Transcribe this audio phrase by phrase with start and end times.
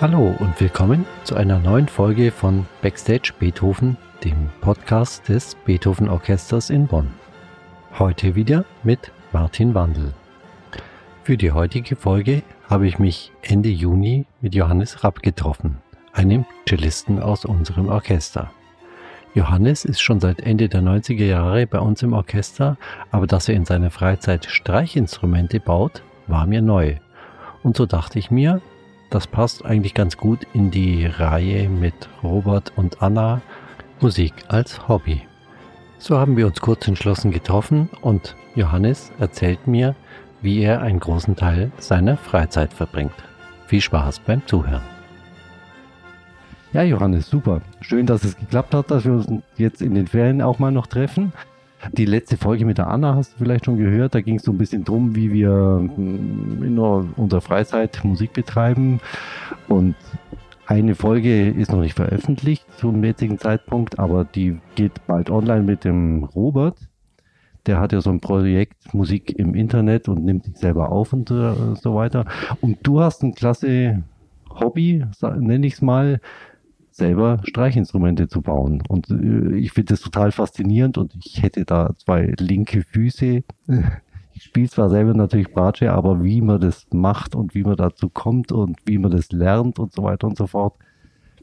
[0.00, 6.70] Hallo und willkommen zu einer neuen Folge von Backstage Beethoven, dem Podcast des Beethoven Orchesters
[6.70, 7.10] in Bonn.
[7.98, 10.14] Heute wieder mit Martin Wandel.
[11.24, 15.78] Für die heutige Folge habe ich mich Ende Juni mit Johannes Rapp getroffen,
[16.12, 18.52] einem Cellisten aus unserem Orchester.
[19.34, 22.76] Johannes ist schon seit Ende der 90er Jahre bei uns im Orchester,
[23.10, 26.98] aber dass er in seiner Freizeit Streichinstrumente baut, war mir neu.
[27.64, 28.62] Und so dachte ich mir,
[29.10, 33.40] das passt eigentlich ganz gut in die Reihe mit Robert und Anna
[34.00, 35.22] Musik als Hobby.
[35.98, 39.96] So haben wir uns kurz entschlossen getroffen und Johannes erzählt mir,
[40.42, 43.14] wie er einen großen Teil seiner Freizeit verbringt.
[43.66, 44.82] Viel Spaß beim Zuhören.
[46.72, 47.62] Ja, Johannes, super.
[47.80, 50.86] Schön, dass es geklappt hat, dass wir uns jetzt in den Ferien auch mal noch
[50.86, 51.32] treffen.
[51.92, 54.14] Die letzte Folge mit der Anna hast du vielleicht schon gehört.
[54.14, 59.00] Da ging es so ein bisschen drum, wie wir mm, in unserer Freizeit Musik betreiben.
[59.68, 59.94] Und
[60.66, 65.84] eine Folge ist noch nicht veröffentlicht zum jetzigen Zeitpunkt, aber die geht bald online mit
[65.84, 66.76] dem Robert.
[67.66, 71.30] Der hat ja so ein Projekt Musik im Internet und nimmt sich selber auf und
[71.30, 72.26] äh, so weiter.
[72.60, 74.02] Und du hast ein klasse
[74.50, 75.04] Hobby,
[75.38, 76.20] nenne ich es mal,
[76.98, 78.82] selber Streichinstrumente zu bauen.
[78.88, 83.42] Und äh, ich finde das total faszinierend und ich hätte da zwei linke Füße.
[84.40, 88.08] Ich spiele zwar selber natürlich Bratsche, aber wie man das macht und wie man dazu
[88.08, 90.76] kommt und wie man das lernt und so weiter und so fort,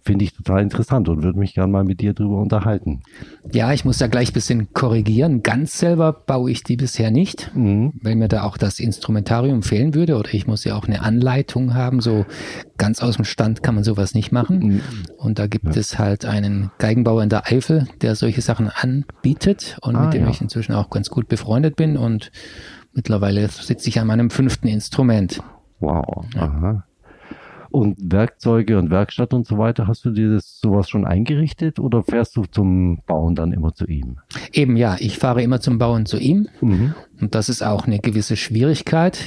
[0.05, 3.01] finde ich total interessant und würde mich gerne mal mit dir drüber unterhalten.
[3.51, 5.41] Ja, ich muss da gleich ein bisschen korrigieren.
[5.41, 7.93] Ganz selber baue ich die bisher nicht, mhm.
[8.01, 11.73] weil mir da auch das Instrumentarium fehlen würde oder ich muss ja auch eine Anleitung
[11.73, 12.01] haben.
[12.01, 12.25] So
[12.77, 14.59] ganz aus dem Stand kann man sowas nicht machen.
[14.59, 14.81] Mhm.
[15.17, 15.81] Und da gibt ja.
[15.81, 20.25] es halt einen Geigenbauer in der Eifel, der solche Sachen anbietet und ah, mit dem
[20.25, 20.29] ja.
[20.29, 22.31] ich inzwischen auch ganz gut befreundet bin und
[22.93, 25.41] mittlerweile sitze ich an meinem fünften Instrument.
[25.79, 26.25] Wow.
[26.35, 26.41] Ja.
[26.41, 26.83] Aha.
[27.75, 32.03] Und Werkzeuge und Werkstatt und so weiter, hast du dir das sowas schon eingerichtet oder
[32.03, 34.19] fährst du zum Bauen dann immer zu ihm?
[34.53, 36.47] Eben ja, ich fahre immer zum Bauen zu ihm.
[36.61, 36.95] Mhm.
[37.19, 39.19] Und das ist auch eine gewisse Schwierigkeit,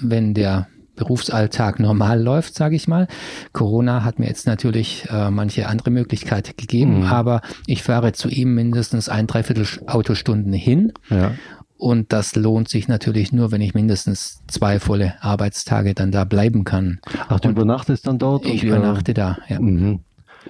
[0.00, 0.66] wenn der
[0.96, 3.06] Berufsalltag normal läuft, sage ich mal.
[3.52, 7.04] Corona hat mir jetzt natürlich äh, manche andere Möglichkeit gegeben, mhm.
[7.04, 10.92] aber ich fahre zu ihm mindestens ein, dreiviertel Autostunden hin.
[11.10, 11.30] Ja.
[11.76, 16.64] Und das lohnt sich natürlich nur, wenn ich mindestens zwei volle Arbeitstage dann da bleiben
[16.64, 17.00] kann.
[17.28, 18.46] Ach, du und übernachtest dann dort?
[18.46, 19.60] Ich übernachte da, ja.
[19.60, 20.00] Mhm.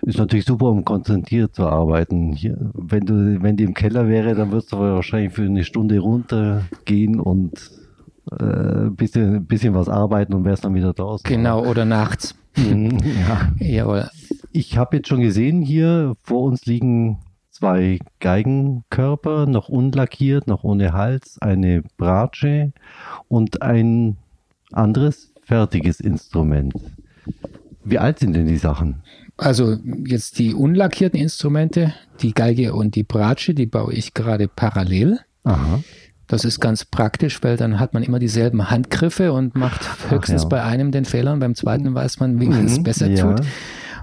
[0.03, 2.33] Ist natürlich super, um konzentriert zu arbeiten.
[2.33, 5.99] Hier, wenn du, wenn die im Keller wäre, dann würdest du wahrscheinlich für eine Stunde
[5.99, 7.71] runtergehen und
[8.33, 11.25] äh, bisschen, bisschen was arbeiten und wärst dann wieder draußen.
[11.25, 12.35] Genau, oder nachts.
[12.57, 12.99] Mhm,
[13.29, 13.53] ja.
[13.65, 14.11] Jawohl.
[14.53, 17.19] Ich habe jetzt schon gesehen, hier vor uns liegen
[17.55, 22.73] zwei Geigenkörper, noch unlackiert, noch ohne Hals, eine Bratsche
[23.29, 24.17] und ein
[24.73, 26.75] anderes fertiges Instrument.
[27.85, 29.03] Wie alt sind denn die Sachen?
[29.37, 35.21] Also jetzt die unlackierten Instrumente, die Geige und die Bratsche, die baue ich gerade parallel.
[35.45, 35.81] Aha.
[36.27, 40.49] Das ist ganz praktisch, weil dann hat man immer dieselben Handgriffe und macht höchstens ja.
[40.49, 43.35] bei einem den Fehler und beim zweiten weiß man, wie man es mhm, besser ja.
[43.35, 43.47] tut.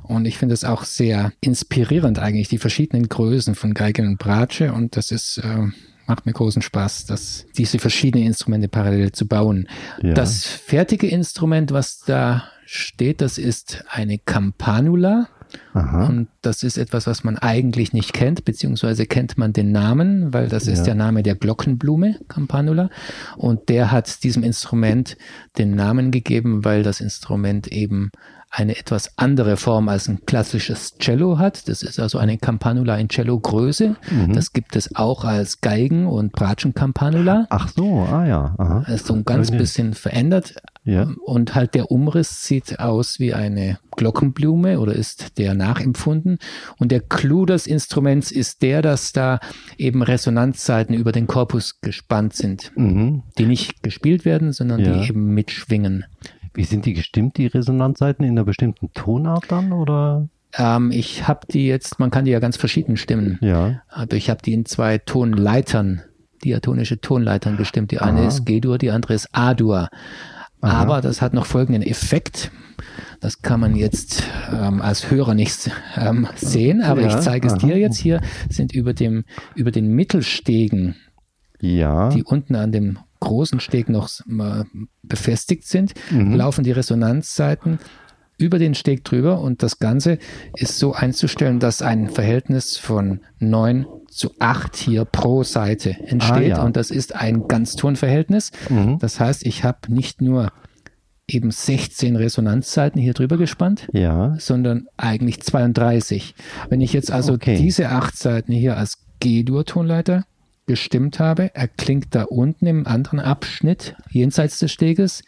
[0.03, 4.73] Und ich finde es auch sehr inspirierend eigentlich, die verschiedenen Größen von Geige und Bratsche.
[4.73, 5.67] Und das ist, äh,
[6.07, 9.67] macht mir großen Spaß, dass diese verschiedenen Instrumente parallel zu bauen.
[10.01, 10.13] Ja.
[10.13, 15.29] Das fertige Instrument, was da steht, das ist eine Campanula.
[15.73, 16.07] Aha.
[16.07, 20.47] Und das ist etwas, was man eigentlich nicht kennt, beziehungsweise kennt man den Namen, weil
[20.47, 20.73] das ja.
[20.73, 22.89] ist der Name der Glockenblume, Campanula.
[23.37, 25.17] Und der hat diesem Instrument
[25.57, 28.11] den Namen gegeben, weil das Instrument eben
[28.53, 31.69] eine etwas andere Form als ein klassisches Cello hat.
[31.69, 33.95] Das ist also eine Campanula in Cello-Größe.
[34.11, 34.33] Mhm.
[34.33, 37.47] Das gibt es auch als Geigen- und Bratschen-Campanula.
[37.49, 38.53] Ach so, ah ja.
[38.57, 38.83] Aha.
[38.93, 40.55] ist so ein ganz bisschen verändert.
[40.83, 41.07] Ja.
[41.25, 46.39] Und halt der Umriss sieht aus wie eine Glockenblume oder ist der nachempfunden.
[46.77, 49.39] Und der Clou des Instruments ist der, dass da
[49.77, 53.23] eben Resonanzseiten über den Korpus gespannt sind, mhm.
[53.37, 54.93] die nicht gespielt werden, sondern ja.
[54.93, 56.05] die eben mitschwingen.
[56.53, 60.27] Wie sind die gestimmt, die Resonanzseiten, in einer bestimmten Tonart dann oder?
[60.57, 63.37] Ähm, ich habe die jetzt, man kann die ja ganz verschieden stimmen.
[63.41, 63.83] Ja.
[63.87, 66.01] Aber ich habe die in zwei Tonleitern,
[66.43, 67.91] diatonische Tonleitern gestimmt.
[67.91, 68.27] Die eine Aha.
[68.27, 69.89] ist G-Dur, die andere ist A-Dur.
[70.61, 72.51] Aber das hat noch folgenden Effekt.
[73.19, 77.53] Das kann man jetzt ähm, als Hörer nicht ähm, sehen, aber ja, ich zeige es
[77.53, 77.67] aha.
[77.67, 77.97] dir jetzt.
[77.97, 79.25] Hier sind über dem
[79.55, 80.95] über den Mittelstegen,
[81.59, 82.09] ja.
[82.09, 84.09] die unten an dem großen Steg noch
[85.03, 86.33] befestigt sind, mhm.
[86.33, 87.77] laufen die Resonanzseiten
[88.41, 90.17] über den Steg drüber und das Ganze
[90.55, 96.57] ist so einzustellen, dass ein Verhältnis von 9 zu 8 hier pro Seite entsteht ah,
[96.57, 96.63] ja.
[96.63, 98.51] und das ist ein Ganztonverhältnis.
[98.69, 98.99] Mhm.
[98.99, 100.51] Das heißt, ich habe nicht nur
[101.27, 104.35] eben 16 Resonanzzeiten hier drüber gespannt, ja.
[104.37, 106.35] sondern eigentlich 32.
[106.69, 107.55] Wenn ich jetzt also okay.
[107.55, 110.25] diese acht Seiten hier als G-Dur-Tonleiter
[110.65, 115.23] gestimmt habe, erklingt da unten im anderen Abschnitt jenseits des Steges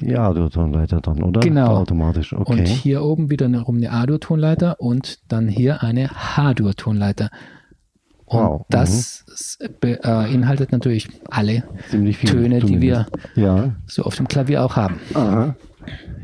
[0.00, 1.40] die A-Dur-Tonleiter dann, oder?
[1.40, 1.76] Genau.
[1.76, 2.52] Automatisch, okay.
[2.52, 7.30] Und hier oben wieder eine, eine A-Dur-Tonleiter und dann hier eine H-Dur-Tonleiter.
[8.26, 8.66] Und wow.
[8.68, 9.24] das
[9.60, 9.74] mhm.
[9.80, 13.74] beinhaltet natürlich alle Töne, die wir ja.
[13.86, 15.00] so auf dem Klavier auch haben.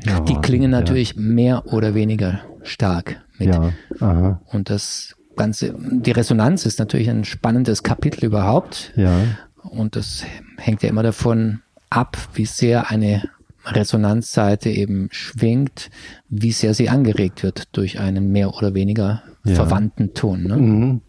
[0.06, 1.20] Ja, die klingen natürlich ja.
[1.20, 3.58] mehr oder weniger stark mit.
[3.98, 8.92] Und das Ganze, die Resonanz ist natürlich ein spannendes Kapitel überhaupt.
[8.96, 9.18] Ja.
[9.62, 10.24] Und das
[10.58, 13.22] hängt ja immer davon ab, wie sehr eine
[13.66, 15.90] Resonanzseite eben schwingt,
[16.28, 19.54] wie sehr sie angeregt wird durch einen mehr oder weniger ja.
[19.54, 20.44] verwandten Ton.
[20.44, 20.56] Ne?
[20.56, 21.00] Mhm.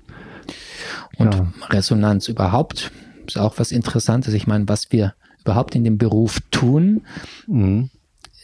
[1.18, 1.54] Und ja.
[1.69, 2.92] Resonanz überhaupt
[3.28, 4.34] ist auch was Interessantes.
[4.34, 7.02] Ich meine, was wir überhaupt in dem Beruf tun,
[7.48, 7.90] mhm.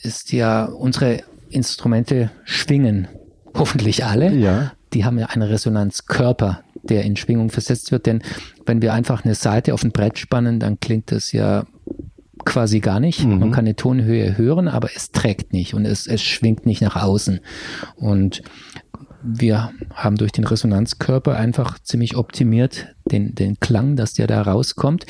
[0.04, 3.08] ist ja, unsere Instrumente schwingen.
[3.56, 4.34] Hoffentlich alle.
[4.34, 4.74] Ja.
[4.94, 8.06] Die haben ja einen Resonanzkörper, der in Schwingung versetzt wird.
[8.06, 8.22] Denn
[8.66, 11.66] wenn wir einfach eine Seite auf ein Brett spannen, dann klingt das ja
[12.46, 13.26] quasi gar nicht.
[13.26, 13.40] Mhm.
[13.40, 16.96] Man kann eine Tonhöhe hören, aber es trägt nicht und es, es schwingt nicht nach
[16.96, 17.40] außen.
[17.96, 18.42] Und
[19.24, 25.06] wir haben durch den Resonanzkörper einfach ziemlich optimiert den, den Klang, dass der da rauskommt.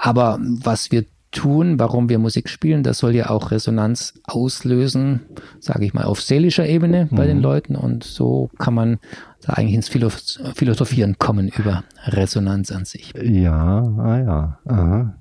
[0.00, 5.20] Aber was wir tun, warum wir Musik spielen, das soll ja auch Resonanz auslösen,
[5.60, 7.28] sage ich mal, auf seelischer Ebene bei mhm.
[7.28, 7.76] den Leuten.
[7.76, 8.98] Und so kann man
[9.42, 13.12] da eigentlich ins Philosophieren kommen über Resonanz an sich.
[13.20, 14.58] Ja, ah ja.
[14.66, 15.17] Aha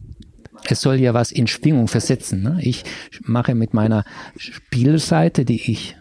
[0.69, 2.41] es soll ja was in Schwingung versetzen.
[2.41, 2.59] Ne?
[2.61, 2.83] Ich
[3.21, 4.03] mache mit meiner
[4.37, 5.95] Spielseite, die ich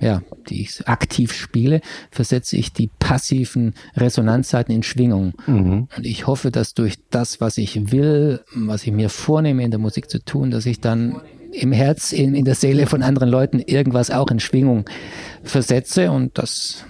[0.00, 5.34] ja, die ich aktiv spiele, versetze ich die passiven Resonanzseiten in Schwingung.
[5.46, 5.88] Mhm.
[5.94, 9.78] Und ich hoffe, dass durch das, was ich will, was ich mir vornehme in der
[9.78, 11.20] Musik zu tun, dass ich dann
[11.52, 14.88] im Herz, in, in der Seele von anderen Leuten irgendwas auch in Schwingung
[15.42, 16.84] versetze und das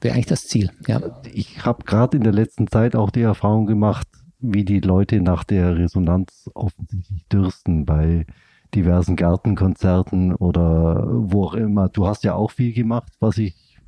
[0.00, 0.70] wäre eigentlich das Ziel.
[0.86, 1.00] Ja.
[1.32, 4.06] Ich habe gerade in der letzten Zeit auch die Erfahrung gemacht,
[4.42, 8.26] wie die Leute nach der Resonanz offensichtlich dürsten bei
[8.74, 11.88] diversen Gartenkonzerten oder wo auch immer.
[11.88, 13.78] Du hast ja auch viel gemacht, was ich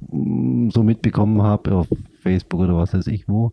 [0.00, 1.88] mm, so mitbekommen habe auf
[2.20, 3.52] Facebook oder was weiß ich wo.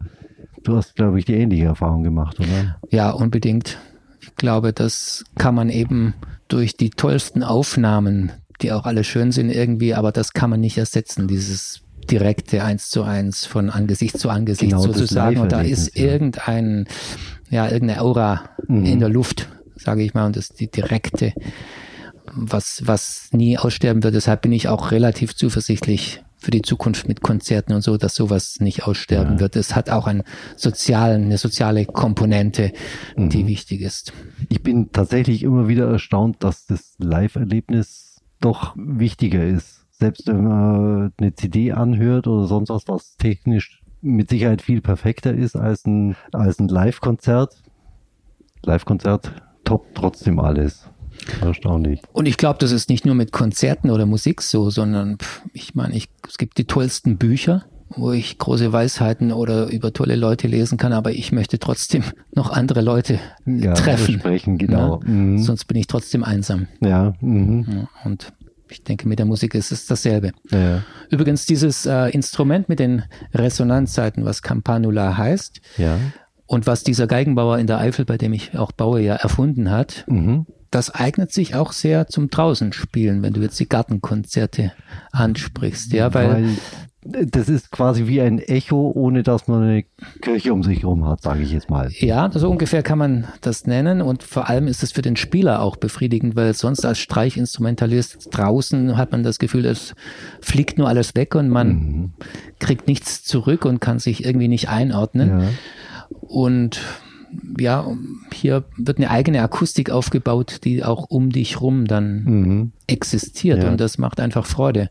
[0.63, 2.77] Du hast, glaube ich, die ähnliche Erfahrung gemacht, oder?
[2.89, 3.79] Ja, unbedingt.
[4.19, 6.13] Ich glaube, das kann man eben
[6.47, 8.31] durch die tollsten Aufnahmen,
[8.61, 12.89] die auch alle schön sind irgendwie, aber das kann man nicht ersetzen, dieses direkte eins
[12.89, 15.39] zu eins von Angesicht zu Angesicht genau, sozusagen.
[15.39, 16.87] Und da ist irgendein,
[17.49, 18.85] ja, irgendeine Aura mhm.
[18.85, 21.33] in der Luft, sage ich mal, und das ist die direkte,
[22.33, 24.15] was, was nie aussterben wird.
[24.15, 28.59] Deshalb bin ich auch relativ zuversichtlich für die Zukunft mit Konzerten und so, dass sowas
[28.59, 29.39] nicht aussterben ja.
[29.41, 29.55] wird.
[29.55, 30.23] Es hat auch einen
[30.55, 32.71] sozialen, eine soziale Komponente,
[33.15, 33.29] mhm.
[33.29, 34.11] die wichtig ist.
[34.49, 41.13] Ich bin tatsächlich immer wieder erstaunt, dass das Live-Erlebnis doch wichtiger ist selbst wenn man
[41.17, 46.15] eine CD anhört oder sonst was, was technisch mit Sicherheit viel perfekter ist als ein,
[46.31, 47.61] als ein Live-Konzert.
[48.63, 49.31] Live-Konzert
[49.63, 50.89] top trotzdem alles.
[51.39, 52.01] Erstaunlich.
[52.13, 55.19] Und ich glaube, das ist nicht nur mit Konzerten oder Musik so, sondern
[55.53, 60.15] ich meine, ich, es gibt die tollsten Bücher, wo ich große Weisheiten oder über tolle
[60.15, 64.15] Leute lesen kann, aber ich möchte trotzdem noch andere Leute ja, treffen.
[64.15, 64.99] Sprechen, genau.
[65.03, 65.09] Ja?
[65.11, 65.37] Mhm.
[65.37, 66.67] Sonst bin ich trotzdem einsam.
[66.79, 67.13] Ja.
[67.21, 67.65] Mhm.
[67.69, 68.33] ja und
[68.71, 70.31] ich denke, mit der Musik ist es dasselbe.
[70.49, 70.83] Ja.
[71.09, 75.97] Übrigens, dieses äh, Instrument mit den Resonanzzeiten, was Campanula heißt, ja.
[76.45, 80.05] und was dieser Geigenbauer in der Eifel, bei dem ich auch baue, ja erfunden hat,
[80.07, 80.45] mhm.
[80.69, 84.71] das eignet sich auch sehr zum draußen spielen, wenn du jetzt die Gartenkonzerte
[85.11, 86.57] ansprichst, ja, weil, weil
[87.03, 89.83] das ist quasi wie ein Echo, ohne dass man eine
[90.21, 91.89] Kirche um sich herum hat, sage ich jetzt mal.
[91.97, 94.01] Ja, so ungefähr kann man das nennen.
[94.01, 98.97] Und vor allem ist es für den Spieler auch befriedigend, weil sonst als Streichinstrumentalist draußen
[98.97, 99.95] hat man das Gefühl, es
[100.41, 102.13] fliegt nur alles weg und man mhm.
[102.59, 105.41] kriegt nichts zurück und kann sich irgendwie nicht einordnen.
[105.41, 105.47] Ja.
[106.21, 106.81] Und
[107.59, 107.87] ja,
[108.33, 112.71] hier wird eine eigene Akustik aufgebaut, die auch um dich rum dann mhm.
[112.87, 113.63] existiert.
[113.63, 113.69] Ja.
[113.69, 114.89] Und das macht einfach Freude.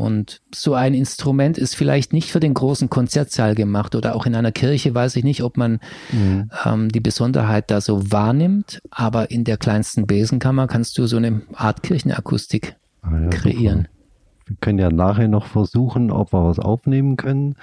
[0.00, 4.34] Und so ein Instrument ist vielleicht nicht für den großen Konzertsaal gemacht oder auch in
[4.34, 5.78] einer Kirche weiß ich nicht, ob man
[6.10, 6.50] mhm.
[6.64, 11.42] ähm, die Besonderheit da so wahrnimmt, aber in der kleinsten Besenkammer kannst du so eine
[11.52, 13.78] Art Kirchenakustik ah, ja, kreieren.
[13.80, 14.46] Super.
[14.46, 17.56] Wir können ja nachher noch versuchen, ob wir was aufnehmen können,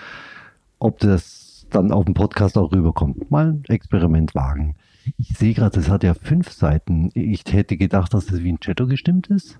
[0.77, 3.31] ob das dann auf dem Podcast auch rüberkommt.
[3.31, 4.75] Mal ein Experiment wagen.
[5.17, 7.09] Ich sehe gerade, es hat ja fünf Seiten.
[7.15, 9.59] Ich hätte gedacht, dass das wie ein Cetto gestimmt ist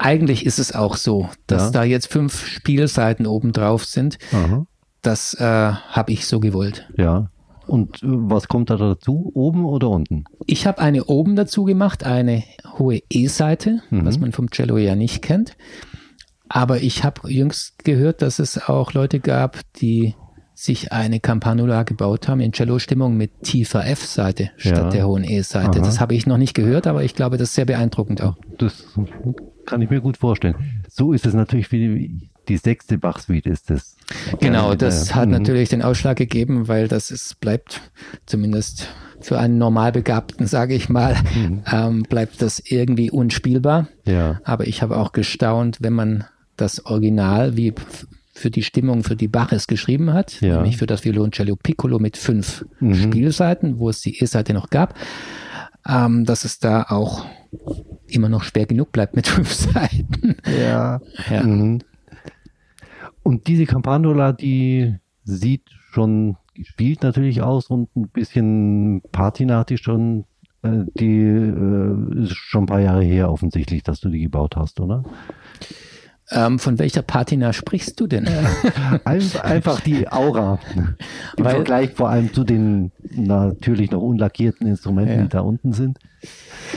[0.00, 1.70] eigentlich ist es auch so, dass ja.
[1.70, 4.18] da jetzt fünf Spielseiten oben drauf sind.
[4.32, 4.66] Aha.
[5.02, 6.88] Das äh, habe ich so gewollt.
[6.96, 7.30] Ja.
[7.66, 9.30] Und äh, was kommt da dazu?
[9.34, 10.24] Oben oder unten?
[10.46, 12.42] Ich habe eine oben dazu gemacht, eine
[12.78, 14.06] hohe E-Seite, mhm.
[14.06, 15.56] was man vom Cello ja nicht kennt.
[16.48, 20.14] Aber ich habe jüngst gehört, dass es auch Leute gab, die
[20.54, 24.90] sich eine Campanula gebaut haben in Cello-Stimmung mit tiefer F-Seite statt ja.
[24.90, 25.80] der hohen E-Seite.
[25.80, 28.36] Das habe ich noch nicht gehört, aber ich glaube, das ist sehr beeindruckend auch.
[28.58, 28.84] Das
[29.70, 30.56] kann ich mir gut vorstellen.
[30.88, 33.96] So ist es natürlich wie die sechste Bach-Suite ist es.
[34.40, 35.34] Genau, das hat mhm.
[35.34, 37.80] natürlich den Ausschlag gegeben, weil das ist, bleibt
[38.26, 38.88] zumindest
[39.20, 41.62] für einen Normalbegabten, sage ich mal, mhm.
[41.70, 43.86] ähm, bleibt das irgendwie unspielbar.
[44.04, 44.40] Ja.
[44.44, 46.24] Aber ich habe auch gestaunt, wenn man
[46.56, 47.72] das Original wie
[48.34, 50.56] für die Stimmung, für die Bach es geschrieben hat, ja.
[50.56, 52.94] nämlich für das Violoncello Piccolo mit fünf mhm.
[52.94, 54.94] Spielseiten, wo es die E-Seite noch gab,
[55.88, 57.26] ähm, dass es da auch
[58.06, 60.36] immer noch schwer genug bleibt mit fünf Seiten.
[60.46, 61.00] Ja.
[61.30, 61.42] ja.
[61.42, 61.80] Mhm.
[63.22, 70.24] Und diese Campanula, die sieht schon gespielt natürlich aus und ein bisschen patinatisch schon.
[70.62, 74.80] Äh, die äh, ist schon ein paar Jahre her offensichtlich, dass du die gebaut hast,
[74.80, 75.04] oder?
[76.32, 78.28] Ähm, von welcher Patina sprichst du denn?
[79.04, 80.60] Einfach die Aura.
[81.36, 85.22] Im Weil, Vergleich vor allem zu den natürlich noch unlackierten Instrumenten, ja.
[85.22, 85.98] die da unten sind.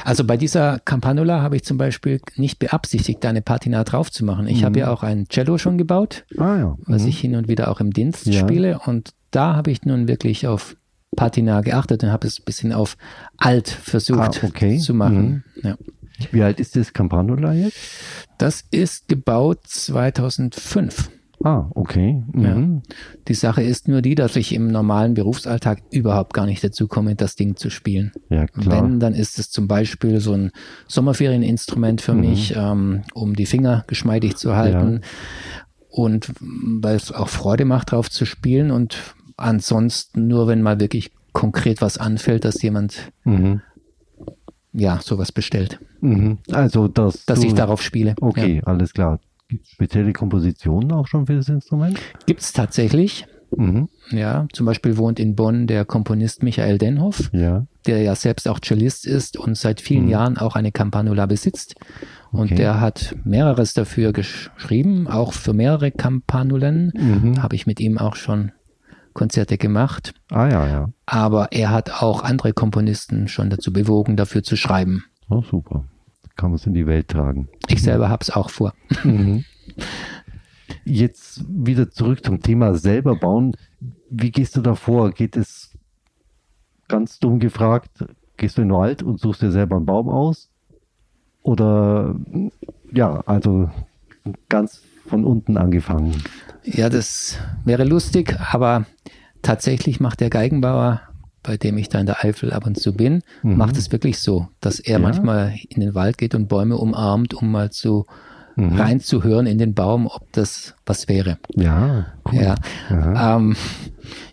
[0.04, 4.26] Also bei dieser Campanula habe ich zum Beispiel nicht beabsichtigt, da eine Patina drauf zu
[4.26, 4.48] machen.
[4.48, 4.66] Ich mhm.
[4.66, 6.68] habe ja auch ein Cello schon gebaut, ah, ja.
[6.70, 6.78] mhm.
[6.88, 8.40] was ich hin und wieder auch im Dienst ja.
[8.40, 8.80] spiele.
[8.86, 10.76] Und da habe ich nun wirklich auf
[11.16, 12.98] Patina geachtet und habe es ein bisschen auf
[13.38, 14.78] alt versucht ah, okay.
[14.78, 15.44] zu machen.
[15.56, 15.62] Mhm.
[15.64, 15.76] Ja.
[16.32, 17.78] Wie alt ist das Campanula jetzt?
[18.38, 21.10] Das ist gebaut 2005.
[21.44, 22.24] Ah, okay.
[22.32, 22.44] Mhm.
[22.44, 22.94] Ja.
[23.28, 27.16] Die Sache ist nur die, dass ich im normalen Berufsalltag überhaupt gar nicht dazu komme,
[27.16, 28.14] das Ding zu spielen.
[28.30, 28.84] Ja, klar.
[28.84, 30.52] Wenn, dann ist es zum Beispiel so ein
[30.88, 32.22] Sommerferieninstrument für mhm.
[32.22, 35.02] mich, ähm, um die Finger geschmeidig zu halten.
[35.02, 35.08] Ja.
[35.90, 38.72] Und weil es auch Freude macht, drauf zu spielen.
[38.72, 38.98] Und
[39.36, 43.62] ansonsten nur, wenn mal wirklich konkret was anfällt, dass jemand mhm
[44.74, 45.80] ja, sowas bestellt.
[46.02, 46.40] Mhm.
[46.52, 48.16] Also, dass, dass ich darauf spiele.
[48.20, 48.64] Okay, ja.
[48.64, 49.20] alles klar.
[49.48, 52.00] Gibt es spezielle Kompositionen auch schon für das Instrument?
[52.26, 53.28] Gibt es tatsächlich.
[53.56, 53.88] Mhm.
[54.10, 57.68] Ja, zum Beispiel wohnt in Bonn der Komponist Michael Denhoff, ja.
[57.86, 60.10] der ja selbst auch Cellist ist und seit vielen mhm.
[60.10, 61.76] Jahren auch eine Campanula besitzt.
[62.32, 62.56] Und okay.
[62.56, 66.92] der hat mehreres dafür geschrieben, auch für mehrere Campanulen.
[66.96, 67.44] Mhm.
[67.44, 68.52] Habe ich mit ihm auch schon
[69.14, 70.14] Konzerte gemacht.
[70.32, 70.90] Ah ja, ja.
[71.06, 75.06] Aber er hat auch andere Komponisten schon dazu bewogen, dafür zu schreiben.
[75.30, 75.86] Oh, super.
[76.36, 77.48] Kann man es in die Welt tragen.
[77.68, 78.74] Ich selber habe es auch vor.
[79.04, 79.46] Mhm.
[80.86, 83.56] Jetzt wieder zurück zum Thema selber bauen.
[84.10, 85.12] Wie gehst du da vor?
[85.12, 85.78] Geht es
[86.88, 88.06] ganz dumm gefragt,
[88.38, 90.50] gehst du in den Wald und suchst dir selber einen Baum aus?
[91.42, 92.16] Oder
[92.92, 93.70] ja, also
[94.50, 96.22] ganz von unten angefangen?
[96.64, 98.86] Ja, das wäre lustig, aber
[99.42, 101.02] tatsächlich macht der Geigenbauer,
[101.44, 103.58] bei dem ich da in der Eifel ab und zu bin, mhm.
[103.58, 105.00] macht es wirklich so, dass er ja.
[105.00, 108.06] manchmal in den Wald geht und Bäume umarmt, um mal zu
[108.56, 108.76] mhm.
[108.80, 111.38] reinzuhören in den Baum, ob das was wäre.
[111.56, 112.42] Ja, cool.
[112.42, 113.36] Ja.
[113.36, 113.56] Ähm,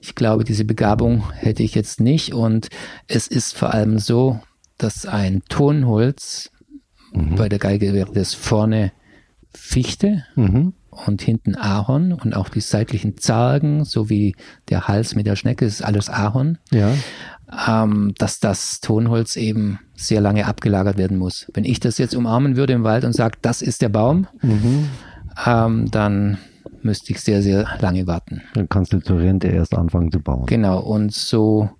[0.00, 2.68] ich glaube, diese Begabung hätte ich jetzt nicht und
[3.08, 4.40] es ist vor allem so,
[4.78, 6.50] dass ein Tonholz
[7.12, 7.34] mhm.
[7.34, 8.92] bei der Geige wäre das vorne
[9.52, 14.34] Fichte mhm und hinten Ahorn und auch die seitlichen Zargen sowie
[14.68, 16.58] der Hals mit der Schnecke ist alles Ahorn.
[16.70, 16.92] Ja.
[17.68, 21.50] Ähm, dass das Tonholz eben sehr lange abgelagert werden muss.
[21.52, 24.88] Wenn ich das jetzt umarmen würde im Wald und sage, das ist der Baum, mhm.
[25.46, 26.38] ähm, dann
[26.82, 28.42] müsste ich sehr, sehr lange warten.
[28.54, 30.46] Dann kannst du zur Rente erst anfangen zu bauen.
[30.46, 31.70] Genau, und so,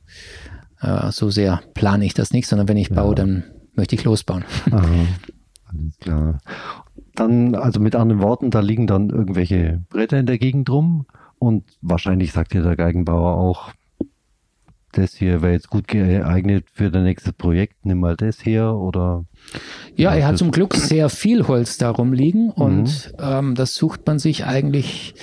[0.81, 2.97] äh, so sehr plane ich das nicht, sondern wenn ich ja.
[2.97, 4.45] baue, dann möchte ich losbauen.
[4.71, 5.07] Aha.
[5.67, 6.41] Alles klar
[7.21, 11.07] dann, also mit anderen Worten, da liegen dann irgendwelche Bretter in der Gegend rum
[11.39, 13.71] und wahrscheinlich sagt dir der Geigenbauer auch,
[14.93, 19.25] das hier wäre jetzt gut geeignet für dein nächstes Projekt, nimm mal das her oder.
[19.95, 23.25] Ja, er hat zum Glück sehr viel Holz darum liegen und mhm.
[23.25, 25.15] ähm, das sucht man sich eigentlich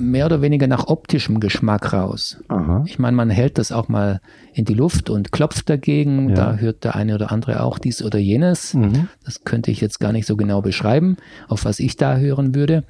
[0.00, 2.40] mehr oder weniger nach optischem Geschmack raus.
[2.48, 2.82] Aha.
[2.86, 4.20] Ich meine, man hält das auch mal
[4.52, 6.30] in die Luft und klopft dagegen.
[6.30, 6.34] Ja.
[6.34, 8.74] Da hört der eine oder andere auch dies oder jenes.
[8.74, 9.08] Mhm.
[9.24, 11.16] Das könnte ich jetzt gar nicht so genau beschreiben,
[11.48, 12.84] auf was ich da hören würde.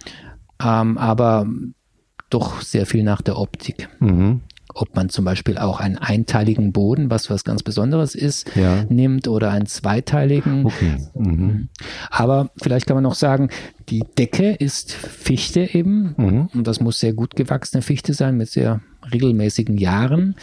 [0.62, 1.47] Ähm, aber
[2.31, 3.88] doch sehr viel nach der Optik.
[3.99, 4.40] Mhm
[4.75, 8.85] ob man zum Beispiel auch einen einteiligen Boden, was was ganz Besonderes ist, ja.
[8.89, 10.67] nimmt oder einen zweiteiligen.
[10.67, 10.97] Okay.
[11.15, 11.69] Mhm.
[12.11, 13.50] Aber vielleicht kann man noch sagen,
[13.89, 16.50] die Decke ist Fichte eben mhm.
[16.55, 18.81] und das muss sehr gut gewachsene Fichte sein mit sehr
[19.12, 20.37] regelmäßigen Jahren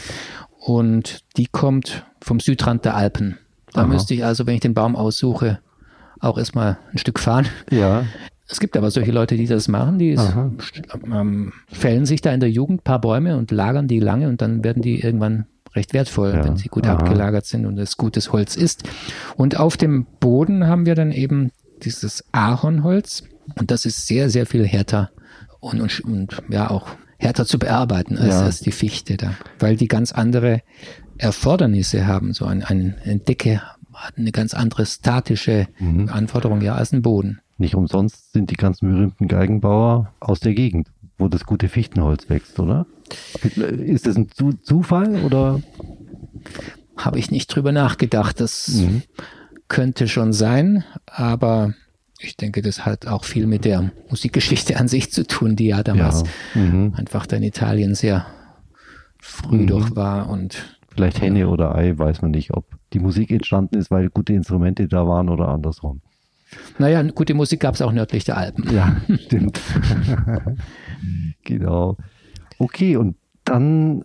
[0.60, 3.38] und die kommt vom Südrand der Alpen.
[3.74, 3.88] Da Aha.
[3.88, 5.60] müsste ich also, wenn ich den Baum aussuche,
[6.20, 7.48] auch erstmal ein Stück fahren.
[7.70, 8.06] Ja.
[8.50, 10.18] Es gibt aber solche Leute, die das machen, die
[11.12, 14.42] ähm, fällen sich da in der Jugend ein paar Bäume und lagern die lange und
[14.42, 16.46] dann werden die irgendwann recht wertvoll, ja.
[16.46, 16.94] wenn sie gut Aha.
[16.94, 18.84] abgelagert sind und es gutes Holz ist.
[19.36, 21.52] Und auf dem Boden haben wir dann eben
[21.84, 23.24] dieses Ahornholz
[23.56, 25.12] und das ist sehr, sehr viel härter
[25.60, 26.88] und, und, und ja auch
[27.18, 28.42] härter zu bearbeiten als, ja.
[28.42, 30.62] als die Fichte da, weil die ganz andere
[31.18, 32.34] Erfordernisse haben.
[32.34, 33.62] So ein, ein, eine Decke
[33.94, 36.10] hat eine ganz andere statische mhm.
[36.10, 37.42] Anforderung ja als ein Boden.
[37.58, 42.60] Nicht umsonst sind die ganzen berühmten Geigenbauer aus der Gegend, wo das gute Fichtenholz wächst,
[42.60, 42.86] oder?
[43.56, 44.28] Ist das ein
[44.62, 45.62] Zufall oder?
[46.96, 48.40] Habe ich nicht drüber nachgedacht.
[48.40, 49.04] Das mhm.
[49.68, 51.74] könnte schon sein, aber
[52.20, 55.84] ich denke, das hat auch viel mit der Musikgeschichte an sich zu tun, die ja
[55.84, 56.24] damals
[56.56, 56.62] ja.
[56.62, 56.94] Mhm.
[56.96, 58.26] einfach in Italien sehr
[59.20, 59.68] früh mhm.
[59.68, 63.92] doch war und Vielleicht Henne oder Ei, weiß man nicht, ob die Musik entstanden ist,
[63.92, 66.02] weil gute Instrumente da waren oder andersrum.
[66.78, 68.74] Naja, gute Musik gab es auch nördlich der Alpen.
[68.74, 69.60] Ja, stimmt.
[71.44, 71.98] genau.
[72.60, 74.04] Okay, und dann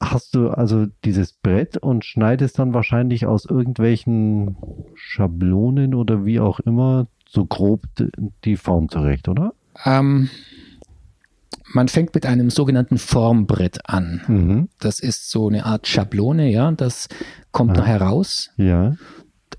[0.00, 4.56] hast du also dieses Brett und schneidest dann wahrscheinlich aus irgendwelchen
[4.94, 7.82] Schablonen oder wie auch immer so grob
[8.44, 9.54] die Form zurecht, oder?
[9.84, 10.30] Ähm,
[11.72, 14.22] man fängt mit einem sogenannten Formbrett an.
[14.26, 14.68] Mhm.
[14.78, 17.08] Das ist so eine Art Schablone, ja, das
[17.52, 17.80] kommt ah.
[17.80, 18.50] noch heraus.
[18.56, 18.94] Ja.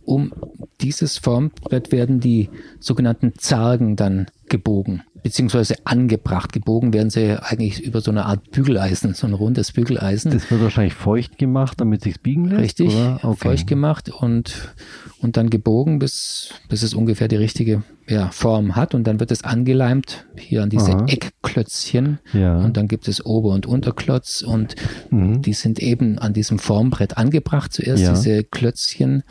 [0.10, 0.34] Um
[0.82, 2.50] dieses Formbrett werden die
[2.80, 6.54] sogenannten Zargen dann gebogen beziehungsweise angebracht.
[6.54, 10.32] Gebogen werden sie eigentlich über so eine Art Bügeleisen, so ein rundes Bügeleisen.
[10.32, 12.62] Das wird wahrscheinlich feucht gemacht, damit sich biegen lässt.
[12.80, 13.36] Richtig, okay.
[13.38, 14.74] feucht gemacht und,
[15.22, 18.96] und dann gebogen, bis, bis es ungefähr die richtige ja, Form hat.
[18.96, 21.06] Und dann wird es angeleimt hier an diese Aha.
[21.08, 22.20] Eckklötzchen.
[22.34, 22.58] Ja.
[22.58, 24.76] Und dann gibt es Ober- und Unterklotz und
[25.10, 25.42] mhm.
[25.42, 27.74] die sind eben an diesem Formbrett angebracht.
[27.74, 28.14] Zuerst ja.
[28.14, 29.24] diese Klötzchen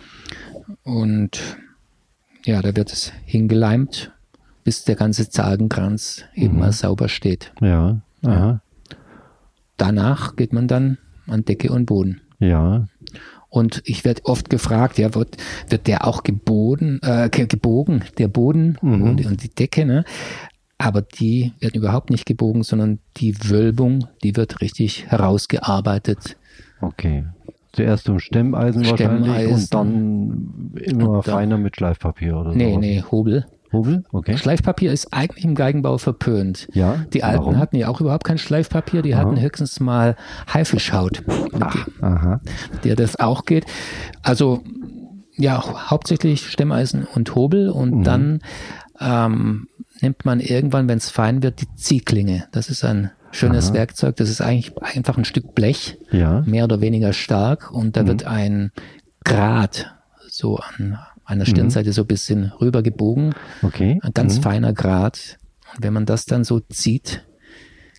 [0.82, 1.40] und
[2.44, 4.12] ja, da wird es hingeleimt
[4.68, 6.60] bis der ganze Zagenkranz eben mhm.
[6.60, 7.54] mal sauber steht.
[7.62, 8.02] Ja.
[8.20, 8.60] ja.
[9.78, 12.20] Danach geht man dann an Decke und Boden.
[12.38, 12.86] Ja.
[13.48, 15.38] Und ich werde oft gefragt, ja, wird,
[15.70, 19.02] wird der auch gebogen, äh, gebogen, der Boden mhm.
[19.04, 20.04] und, und, die Decke, ne?
[20.76, 26.36] Aber die werden überhaupt nicht gebogen, sondern die Wölbung, die wird richtig herausgearbeitet.
[26.82, 27.24] Okay.
[27.78, 32.58] Zuerst um Stemmeisen, Stemmeisen wahrscheinlich und dann immer und dann, feiner mit Schleifpapier oder so.
[32.58, 33.46] Nee, nee, Hobel.
[33.72, 34.02] Hobel?
[34.10, 34.36] Okay.
[34.36, 36.66] Schleifpapier ist eigentlich im Geigenbau verpönt.
[36.72, 37.04] Ja.
[37.12, 37.58] Die Alten warum?
[37.58, 39.20] hatten ja auch überhaupt kein Schleifpapier, die aha.
[39.20, 40.16] hatten höchstens mal
[40.52, 42.40] Haifischhaut, mit, Ach, aha.
[42.82, 43.64] der das auch geht.
[44.22, 44.62] Also
[45.36, 48.02] ja, hauptsächlich Stemmeisen und Hobel und mhm.
[48.02, 48.40] dann
[49.00, 49.68] ähm,
[50.00, 52.48] nimmt man irgendwann, wenn es fein wird, die Ziehklinge.
[52.50, 53.74] Das ist ein schönes Aha.
[53.74, 54.16] Werkzeug.
[54.16, 56.42] Das ist eigentlich einfach ein Stück Blech, ja.
[56.46, 58.06] mehr oder weniger stark und da mhm.
[58.08, 58.72] wird ein
[59.24, 59.94] Grat
[60.28, 61.92] so an an der Stirnseite mhm.
[61.92, 63.34] so ein bisschen rüber gebogen.
[63.62, 63.98] Okay.
[64.02, 64.42] Ein ganz mhm.
[64.42, 65.38] feiner Grat.
[65.74, 67.22] Und wenn man das dann so zieht,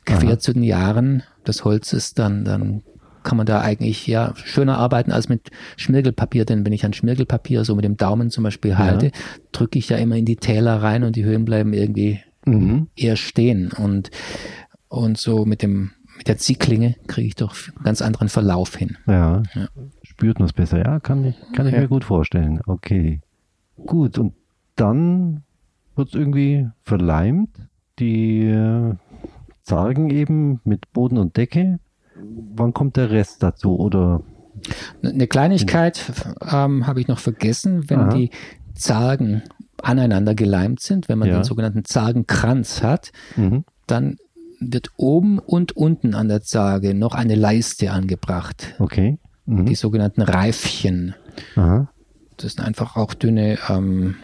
[0.06, 0.40] quer Aha.
[0.40, 2.82] zu den Jahren des Holzes, dann, dann
[3.22, 7.66] kann man da eigentlich ja schöner arbeiten als mit Schmirgelpapier, denn wenn ich an Schmirgelpapier
[7.66, 9.12] so mit dem Daumen zum Beispiel halte, ja.
[9.52, 12.88] drücke ich ja immer in die Täler rein und die Höhen bleiben irgendwie mhm.
[12.96, 14.10] eher stehen und,
[14.90, 18.98] und so mit dem mit der Ziehklinge kriege ich doch einen ganz anderen Verlauf hin.
[19.08, 19.42] Ja.
[19.56, 19.68] ja
[20.04, 20.84] spürt man es besser.
[20.84, 21.80] Ja, kann ich, kann ich ja.
[21.80, 22.60] mir gut vorstellen.
[22.68, 23.22] Okay.
[23.86, 24.34] Gut, und
[24.76, 25.44] dann
[25.96, 27.50] wird es irgendwie verleimt.
[28.00, 28.96] Die äh,
[29.64, 31.80] Zargen eben mit Boden und Decke.
[32.54, 33.80] Wann kommt der Rest dazu?
[33.80, 34.22] Oder
[35.02, 36.12] eine Kleinigkeit
[36.52, 38.10] ähm, habe ich noch vergessen, wenn Aha.
[38.10, 38.30] die
[38.74, 39.44] Zargen
[39.82, 41.36] aneinander geleimt sind, wenn man ja.
[41.36, 43.64] den sogenannten Zargenkranz hat, mhm.
[43.88, 44.18] dann
[44.60, 48.76] wird oben und unten an der Zarge noch eine Leiste angebracht.
[48.80, 49.18] Okay
[49.50, 49.66] mhm.
[49.66, 51.16] die sogenannten Reifchen.
[51.56, 51.90] Aha.
[52.38, 54.16] Das sind einfach auch dünne ähm,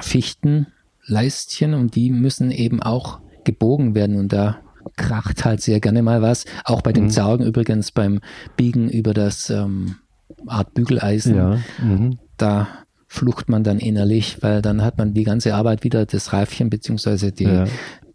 [0.00, 4.58] Fichtenleistchen und die müssen eben auch gebogen werden und da
[4.96, 6.44] kracht halt sehr gerne mal was.
[6.64, 7.10] Auch bei den mhm.
[7.10, 8.20] Zargen übrigens beim
[8.56, 9.96] Biegen über das ähm,
[10.46, 11.36] Art Bügeleisen.
[11.36, 11.58] Ja.
[11.80, 12.18] Mhm.
[12.36, 12.66] Da
[13.12, 17.30] flucht man dann innerlich, weil dann hat man die ganze Arbeit wieder das Reifchen beziehungsweise
[17.30, 17.66] die ja.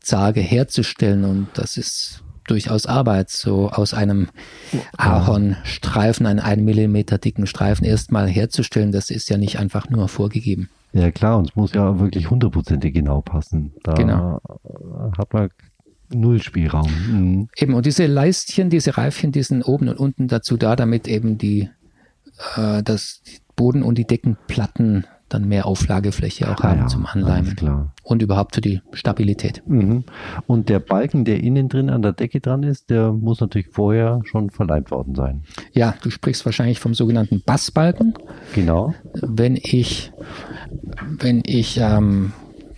[0.02, 4.30] Zarge herzustellen und das ist durchaus Arbeit, so aus einem
[4.98, 8.92] Ahornstreifen, einen einen Millimeter dicken Streifen erstmal herzustellen.
[8.92, 10.70] Das ist ja nicht einfach nur vorgegeben.
[10.94, 13.74] Ja klar, und es muss ja wirklich hundertprozentig genau passen.
[13.84, 14.40] Da genau.
[15.16, 15.50] hat man
[16.12, 16.90] null Spielraum.
[16.90, 17.50] Mhm.
[17.56, 21.38] Eben, und diese Leistchen, diese Reifchen, die sind oben und unten dazu da, damit eben
[21.38, 21.70] die,
[22.56, 23.22] äh, das
[23.58, 27.56] Boden und die Deckenplatten dann mehr Auflagefläche auch ah, haben ja, zum Anleimen.
[27.56, 27.94] Klar.
[28.04, 29.62] Und überhaupt für die Stabilität.
[29.66, 30.06] Mhm.
[30.46, 34.22] Und der Balken, der innen drin an der Decke dran ist, der muss natürlich vorher
[34.24, 35.44] schon verleimt worden sein.
[35.74, 38.14] Ja, du sprichst wahrscheinlich vom sogenannten Bassbalken.
[38.56, 38.94] Genau.
[39.14, 40.14] Wenn ich,
[41.20, 42.32] wenn ich ähm,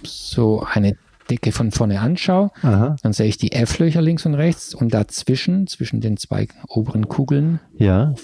[0.04, 0.98] so eine
[1.30, 2.96] Decke von vorne anschaue, Aha.
[3.04, 7.60] dann sehe ich die F-Löcher links und rechts und dazwischen, zwischen den zwei oberen Kugeln,
[7.78, 8.16] ja.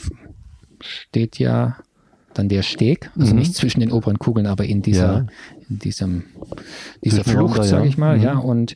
[0.81, 1.75] steht ja
[2.37, 3.39] dann der Steg, also mhm.
[3.39, 5.25] nicht zwischen den oberen Kugeln, aber in dieser, ja.
[5.69, 6.23] in diesem,
[7.03, 8.23] dieser Flucht, sage ich mal, mhm.
[8.23, 8.75] ja, und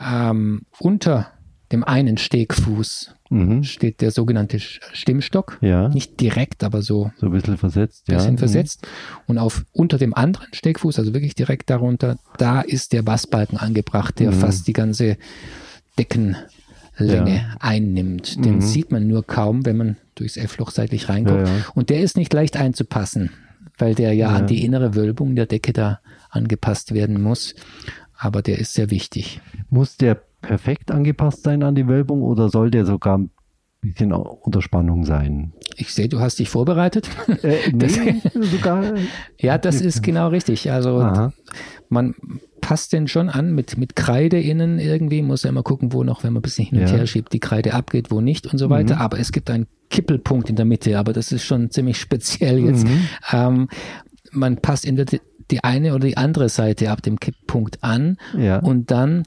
[0.00, 1.28] ähm, unter
[1.72, 3.64] dem einen Stegfuß mhm.
[3.64, 5.58] steht der sogenannte Stimmstock.
[5.60, 5.88] Ja.
[5.88, 7.10] Nicht direkt, aber so.
[7.18, 8.16] So ein bisschen versetzt, ja.
[8.16, 8.82] Bisschen versetzt.
[8.82, 9.22] Mhm.
[9.26, 14.18] Und auf, unter dem anderen Stegfuß, also wirklich direkt darunter, da ist der Bassbalken angebracht,
[14.20, 14.36] der mhm.
[14.36, 15.16] fast die ganze
[16.98, 17.56] Deckenlänge ja.
[17.60, 18.44] einnimmt.
[18.44, 18.60] Den mhm.
[18.60, 21.48] sieht man nur kaum, wenn man durchs F-Loch seitlich reinkommt.
[21.48, 21.64] Ja, ja.
[21.74, 23.30] Und der ist nicht leicht einzupassen,
[23.78, 27.54] weil der ja, an die innere Wölbung der Decke da angepasst werden muss.
[28.16, 29.40] Aber der ist sehr wichtig.
[29.70, 33.30] Muss der perfekt angepasst sein an die Wölbung oder soll der sogar ein
[33.80, 35.52] bisschen unter Spannung sein?
[35.76, 37.08] Ich sehe, du hast dich vorbereitet.
[37.42, 38.94] Äh, nee, das, sogar.
[39.38, 40.70] Ja, das ist genau richtig.
[40.70, 41.32] Also Aha.
[41.88, 42.14] Man
[42.60, 46.24] passt den schon an mit, mit Kreide innen irgendwie, muss ja immer gucken, wo noch,
[46.24, 46.96] wenn man ein bisschen hin und ja.
[46.96, 48.96] her schiebt, die Kreide abgeht, wo nicht und so weiter.
[48.96, 49.00] Mhm.
[49.02, 52.86] Aber es gibt einen Kippelpunkt in der Mitte, aber das ist schon ziemlich speziell jetzt.
[52.86, 53.08] Mhm.
[53.32, 53.68] Ähm,
[54.32, 55.06] man passt in der,
[55.50, 58.58] die eine oder die andere Seite ab dem Kipppunkt an ja.
[58.58, 59.24] und dann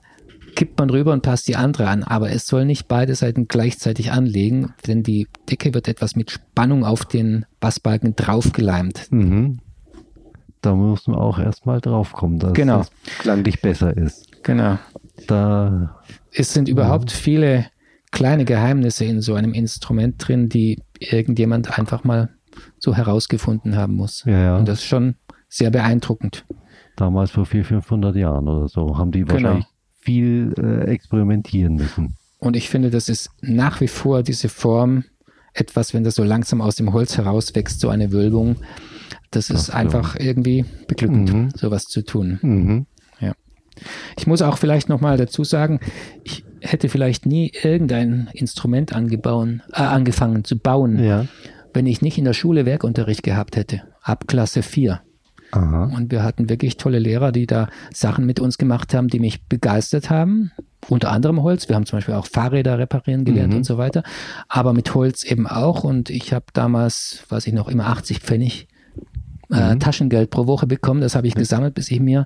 [0.55, 2.03] kippt man rüber und passt die andere an.
[2.03, 6.83] Aber es soll nicht beide Seiten gleichzeitig anlegen, denn die Decke wird etwas mit Spannung
[6.83, 9.11] auf den Bassbalken draufgeleimt.
[9.11, 9.59] Mhm.
[10.61, 12.81] Da muss man auch erstmal draufkommen, dass genau.
[12.81, 14.43] es klanglich besser ist.
[14.43, 14.77] Genau.
[15.27, 15.99] Da,
[16.31, 17.17] es sind überhaupt ja.
[17.17, 17.65] viele
[18.11, 22.29] kleine Geheimnisse in so einem Instrument drin, die irgendjemand einfach mal
[22.79, 24.23] so herausgefunden haben muss.
[24.25, 24.57] Ja, ja.
[24.57, 25.15] Und das ist schon
[25.49, 26.45] sehr beeindruckend.
[26.95, 29.33] Damals vor 400, 500 Jahren oder so haben die genau.
[29.33, 29.67] wahrscheinlich
[29.99, 32.15] viel äh, experimentieren müssen.
[32.39, 35.03] Und ich finde, das ist nach wie vor diese Form
[35.53, 38.57] etwas, wenn das so langsam aus dem Holz herauswächst, so eine Wölbung.
[39.31, 40.23] Das, ist einfach so.
[40.23, 41.49] irgendwie beglückend, mhm.
[41.55, 42.39] sowas zu tun.
[42.41, 42.85] Mhm.
[43.19, 43.33] Ja.
[44.17, 45.79] Ich muss auch vielleicht nochmal dazu sagen,
[46.23, 51.25] ich hätte vielleicht nie irgendein Instrument angebauen, äh, angefangen zu bauen, ja.
[51.73, 55.01] wenn ich nicht in der Schule Werkunterricht gehabt hätte, ab Klasse 4.
[55.51, 55.91] Aha.
[55.95, 59.45] Und wir hatten wirklich tolle Lehrer, die da Sachen mit uns gemacht haben, die mich
[59.45, 60.51] begeistert haben.
[60.89, 61.69] Unter anderem Holz.
[61.69, 63.57] Wir haben zum Beispiel auch Fahrräder reparieren gelernt mhm.
[63.57, 64.03] und so weiter.
[64.49, 65.83] Aber mit Holz eben auch.
[65.83, 68.67] Und ich habe damals, weiß ich noch, immer 80 Pfennig
[69.51, 69.79] äh, mhm.
[69.79, 71.01] Taschengeld pro Woche bekommen.
[71.01, 72.25] Das habe ich gesammelt, bis ich mir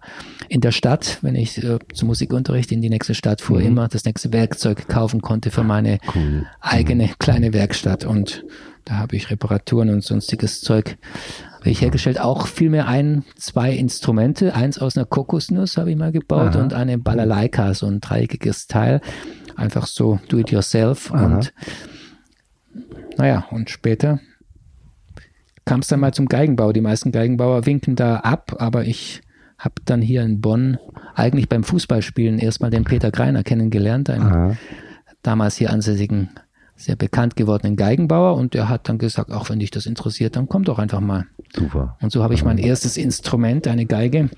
[0.49, 3.65] in der Stadt, wenn ich äh, zum Musikunterricht in die nächste Stadt fuhr, mhm.
[3.67, 6.45] immer das nächste Werkzeug kaufen konnte für meine cool.
[6.59, 7.15] eigene mhm.
[7.19, 8.05] kleine Werkstatt.
[8.05, 8.43] Und
[8.85, 10.97] da habe ich Reparaturen und sonstiges Zeug
[11.63, 12.19] ich hergestellt.
[12.19, 14.55] Auch vielmehr ein, zwei Instrumente.
[14.55, 16.61] Eins aus einer Kokosnuss habe ich mal gebaut Aha.
[16.61, 19.01] und eine Balalaika, so ein dreieckiges Teil.
[19.55, 21.13] Einfach so do it yourself.
[21.13, 21.25] Aha.
[21.25, 21.53] Und
[23.17, 24.19] naja, und später
[25.71, 26.73] kam es dann mal zum Geigenbau.
[26.73, 29.21] Die meisten Geigenbauer winken da ab, aber ich
[29.57, 30.77] habe dann hier in Bonn
[31.15, 34.57] eigentlich beim Fußballspielen erstmal den Peter Greiner kennengelernt, einen Aha.
[35.21, 36.31] damals hier ansässigen
[36.75, 40.49] sehr bekannt gewordenen Geigenbauer und der hat dann gesagt, auch wenn dich das interessiert, dann
[40.49, 41.27] komm doch einfach mal.
[41.55, 41.95] Super.
[42.01, 44.29] Und so habe ich mein erstes Instrument, eine Geige,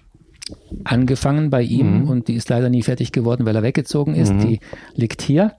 [0.83, 2.09] angefangen bei ihm mhm.
[2.09, 4.35] und die ist leider nie fertig geworden, weil er weggezogen ist.
[4.35, 4.39] Mhm.
[4.39, 4.59] Die
[4.93, 5.53] liegt hier.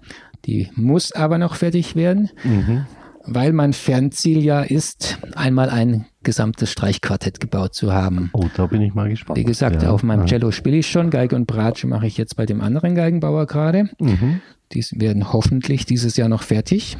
[0.44, 2.86] Die muss aber noch fertig werden, mhm.
[3.26, 8.30] Weil mein Fernziel ja ist, einmal ein gesamtes Streichquartett gebaut zu haben.
[8.32, 9.38] Oh, da bin ich mal gespannt.
[9.38, 9.90] Wie gesagt, ja.
[9.90, 12.94] auf meinem Cello spiele ich schon, Geige und Bratsche mache ich jetzt bei dem anderen
[12.94, 13.90] Geigenbauer gerade.
[13.98, 14.40] Mhm.
[14.72, 16.96] Die werden hoffentlich dieses Jahr noch fertig.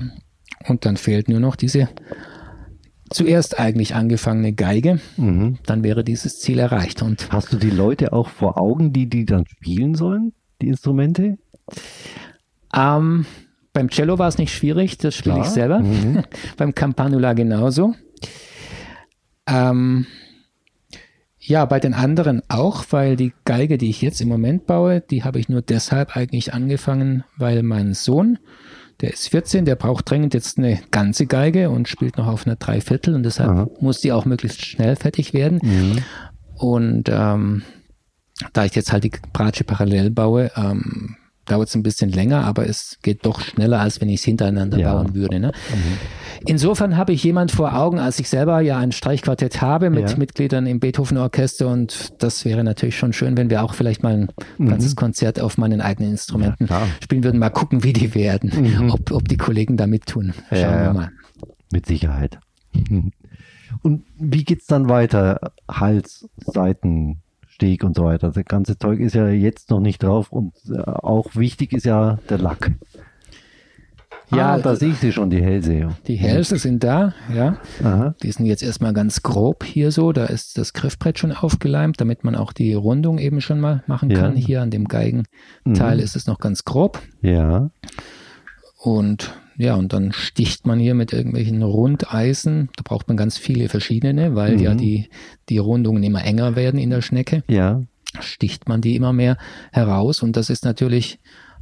[0.67, 1.89] Und dann fehlt nur noch diese
[3.11, 5.01] zuerst eigentlich angefangene Geige.
[5.17, 5.59] Mhm.
[5.67, 7.03] Dann wäre dieses Ziel erreicht.
[7.03, 11.39] Und Hast du die Leute auch vor Augen, die die dann spielen sollen, die Instrumente?
[12.75, 13.27] Ähm,
[13.75, 15.81] beim Cello war es nicht schwierig, das spiele ich selber.
[15.81, 16.23] Mhm.
[16.57, 17.95] beim Campanula genauso.
[19.47, 20.07] Ähm,
[21.39, 25.25] ja, bei den anderen auch, weil die Geige, die ich jetzt im Moment baue, die
[25.25, 28.39] habe ich nur deshalb eigentlich angefangen, weil mein Sohn,
[29.01, 32.57] der ist 14, der braucht dringend jetzt eine ganze Geige und spielt noch auf einer
[32.57, 33.69] Dreiviertel und deshalb Aha.
[33.81, 35.59] muss die auch möglichst schnell fertig werden.
[35.63, 35.99] Mhm.
[36.55, 37.63] Und ähm,
[38.53, 42.67] da ich jetzt halt die Bratsche parallel baue, ähm, dauert es ein bisschen länger, aber
[42.69, 44.95] es geht doch schneller, als wenn ich es hintereinander ja.
[44.95, 45.41] bauen würde.
[45.41, 45.49] Ne?
[45.49, 45.99] Mhm.
[46.47, 50.17] Insofern habe ich jemand vor Augen, als ich selber ja ein Streichquartett habe mit ja.
[50.17, 54.29] Mitgliedern im Beethoven-Orchester und das wäre natürlich schon schön, wenn wir auch vielleicht mal ein
[54.59, 54.69] mhm.
[54.69, 57.39] ganzes Konzert auf meinen eigenen Instrumenten ja, spielen würden.
[57.39, 58.91] Mal gucken, wie die werden, mhm.
[58.91, 60.35] ob, ob die Kollegen da mittun.
[60.51, 61.11] Schauen wir mal.
[61.73, 62.39] Mit Sicherheit.
[63.83, 65.53] Und wie geht's dann weiter?
[65.69, 67.23] Hals, Seiten,
[67.55, 68.31] Steg und so weiter.
[68.31, 72.19] Das ganze Zeug ist ja jetzt noch nicht drauf und äh, auch wichtig ist ja
[72.29, 72.73] der Lack.
[74.35, 75.89] Ja, ah, da sehe ich sie schon, die Hälse.
[76.07, 77.59] Die Hälse sind da, ja.
[77.83, 78.15] Aha.
[78.23, 80.13] Die sind jetzt erstmal ganz grob hier so.
[80.13, 84.11] Da ist das Griffbrett schon aufgeleimt, damit man auch die Rundung eben schon mal machen
[84.11, 84.19] ja.
[84.19, 84.35] kann.
[84.35, 86.03] Hier an dem Geigenteil mhm.
[86.03, 87.01] ist es noch ganz grob.
[87.21, 87.71] Ja.
[88.79, 92.69] Und ja, und dann sticht man hier mit irgendwelchen Rundeisen.
[92.77, 94.63] Da braucht man ganz viele verschiedene, weil mhm.
[94.63, 95.09] ja die,
[95.49, 97.45] die Rundungen immer enger werden in der Schnecke.
[97.49, 97.83] Ja.
[98.21, 99.37] Sticht man die immer mehr
[99.73, 100.23] heraus.
[100.23, 101.19] Und das ist natürlich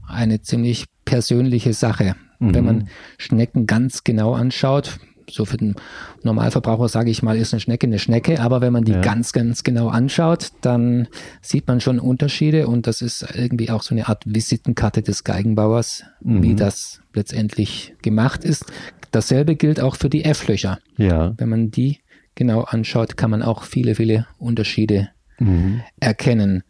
[0.07, 2.17] eine ziemlich persönliche Sache.
[2.39, 2.55] Mhm.
[2.55, 4.99] Wenn man Schnecken ganz genau anschaut,
[5.33, 5.75] so für den
[6.23, 9.01] Normalverbraucher sage ich mal, ist eine Schnecke eine Schnecke, aber wenn man die ja.
[9.01, 11.09] ganz, ganz genau anschaut, dann
[11.40, 16.05] sieht man schon Unterschiede und das ist irgendwie auch so eine Art Visitenkarte des Geigenbauers,
[16.21, 16.42] mhm.
[16.42, 18.66] wie das letztendlich gemacht ist.
[19.11, 20.79] Dasselbe gilt auch für die F-Löcher.
[20.97, 21.35] Ja.
[21.37, 21.99] Wenn man die
[22.35, 25.83] genau anschaut, kann man auch viele, viele Unterschiede mhm.
[26.01, 26.62] erkennen.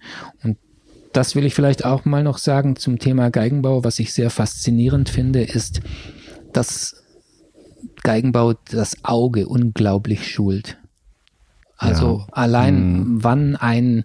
[0.42, 0.58] Und
[1.12, 3.84] das will ich vielleicht auch mal noch sagen zum Thema Geigenbau.
[3.84, 5.80] Was ich sehr faszinierend finde, ist,
[6.52, 7.01] dass
[8.02, 10.78] Geigenbau das Auge unglaublich schult.
[11.76, 12.26] Also ja.
[12.32, 13.24] allein hm.
[13.24, 14.04] wann ein,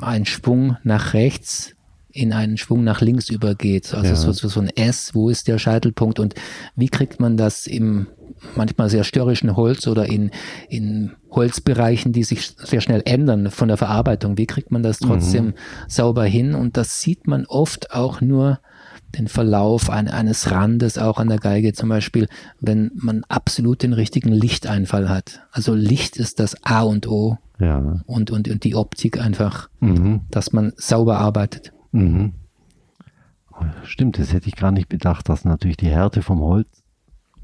[0.00, 1.74] ein Schwung nach rechts
[2.10, 3.94] in einen Schwung nach links übergeht.
[3.94, 4.16] Also ja.
[4.16, 6.34] so, so, so ein S, wo ist der Scheitelpunkt und
[6.74, 8.08] wie kriegt man das im
[8.56, 10.30] manchmal sehr störrischen Holz oder in,
[10.68, 14.38] in Holzbereichen, die sich sehr schnell ändern von der Verarbeitung.
[14.38, 15.54] Wie kriegt man das trotzdem mhm.
[15.88, 16.54] sauber hin?
[16.54, 18.60] Und das sieht man oft auch nur
[19.16, 22.28] den Verlauf ein, eines Randes auch an der Geige zum Beispiel,
[22.60, 25.42] wenn man absolut den richtigen Lichteinfall hat.
[25.50, 28.00] Also Licht ist das A und O ja.
[28.06, 30.20] und, und, und die Optik einfach, mhm.
[30.30, 31.72] dass man sauber arbeitet.
[31.92, 32.34] Mhm.
[33.82, 36.68] Stimmt, das hätte ich gar nicht bedacht, dass natürlich die Härte vom Holz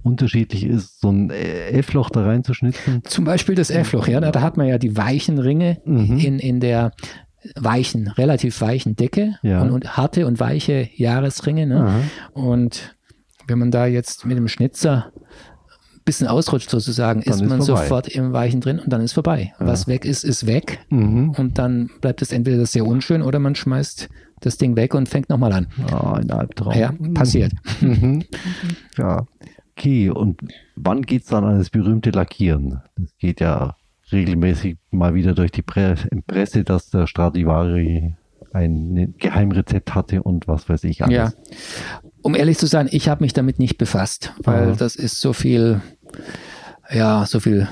[0.05, 3.03] unterschiedlich ist, so ein F-Loch da reinzuschnitzen.
[3.05, 6.19] Zum Beispiel das F-Loch, ja, da hat man ja die weichen Ringe mhm.
[6.19, 6.93] in, in der
[7.57, 9.63] weichen, relativ weichen Decke ja.
[9.63, 11.67] und, und, harte und weiche Jahresringe.
[11.67, 12.03] Ne?
[12.33, 12.97] Und
[13.47, 17.63] wenn man da jetzt mit dem Schnitzer ein bisschen ausrutscht sozusagen, dann ist, ist man
[17.63, 17.83] vorbei.
[17.83, 19.53] sofort im Weichen drin und dann ist vorbei.
[19.59, 19.67] Ja.
[19.67, 20.81] Was weg ist, ist weg.
[20.91, 21.31] Mhm.
[21.31, 24.09] Und dann bleibt es entweder sehr unschön oder man schmeißt
[24.41, 25.69] das Ding weg und fängt nochmal an.
[25.91, 26.75] Oh, ein Albtraum.
[26.75, 27.53] Ja, passiert.
[27.81, 28.25] Mhm.
[28.99, 29.27] ja.
[29.77, 30.41] Okay, und
[30.77, 32.81] wann geht es dann an das berühmte Lackieren?
[32.97, 33.77] Das geht ja
[34.13, 38.15] regelmäßig mal wieder durch die Presse, dass der Stradivari
[38.53, 41.15] ein Geheimrezept hatte und was weiß ich alles.
[41.15, 41.33] Ja,
[42.23, 44.77] um ehrlich zu sein, ich habe mich damit nicht befasst, weil Aha.
[44.79, 45.81] das ist so viel,
[46.91, 47.69] ja, so viel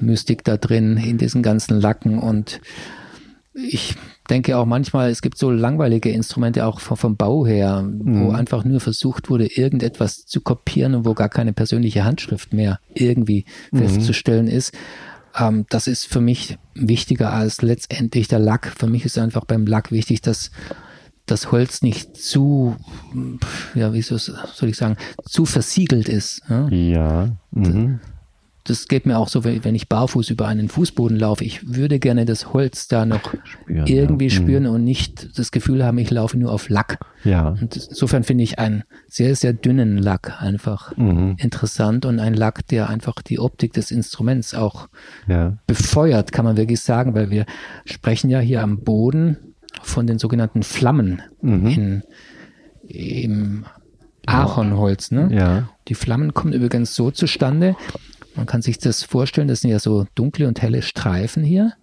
[0.00, 2.60] Mystik da drin in diesen ganzen Lacken und
[3.52, 3.96] ich
[4.30, 8.26] denke auch manchmal, es gibt so langweilige Instrumente auch vom, vom Bau her, mhm.
[8.26, 12.78] wo einfach nur versucht wurde, irgendetwas zu kopieren und wo gar keine persönliche Handschrift mehr
[12.94, 13.78] irgendwie mhm.
[13.78, 14.72] festzustellen ist.
[15.36, 18.72] Ähm, das ist für mich wichtiger als letztendlich der Lack.
[18.76, 20.50] Für mich ist einfach beim Lack wichtig, dass
[21.26, 22.76] das Holz nicht zu,
[23.74, 26.42] ja, wie soll ich sagen, zu versiegelt ist.
[26.48, 26.68] Ja.
[26.68, 27.36] ja.
[27.52, 28.00] Mhm
[28.70, 31.42] das geht mir auch so, wenn ich barfuß über einen Fußboden laufe.
[31.42, 34.40] Ich würde gerne das Holz da noch spüren, irgendwie ja.
[34.40, 34.44] Mhm.
[34.44, 37.00] spüren und nicht das Gefühl haben, ich laufe nur auf Lack.
[37.24, 37.48] Ja.
[37.48, 41.34] Und insofern finde ich einen sehr, sehr dünnen Lack einfach mhm.
[41.38, 44.88] interessant und ein Lack, der einfach die Optik des Instruments auch
[45.26, 45.58] ja.
[45.66, 47.46] befeuert, kann man wirklich sagen, weil wir
[47.84, 49.36] sprechen ja hier am Boden
[49.82, 51.66] von den sogenannten Flammen mhm.
[51.66, 52.02] in,
[52.86, 53.64] im
[54.26, 55.10] Ahornholz.
[55.10, 55.28] Ne?
[55.32, 55.68] Ja.
[55.88, 57.74] Die Flammen kommen übrigens so zustande,
[58.40, 61.74] man kann sich das vorstellen, das sind ja so dunkle und helle Streifen hier,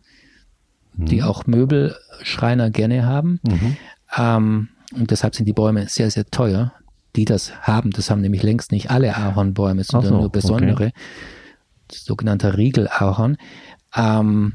[0.96, 1.06] mhm.
[1.06, 3.40] die auch Möbelschreiner gerne haben.
[3.48, 3.78] Mhm.
[4.18, 6.74] Ähm, und deshalb sind die Bäume sehr, sehr teuer.
[7.16, 10.94] Die das haben, das haben nämlich längst nicht alle Ahornbäume, sondern so, nur besondere, okay.
[11.92, 13.38] sogenannter Riegelahorn.
[13.96, 14.54] Ähm,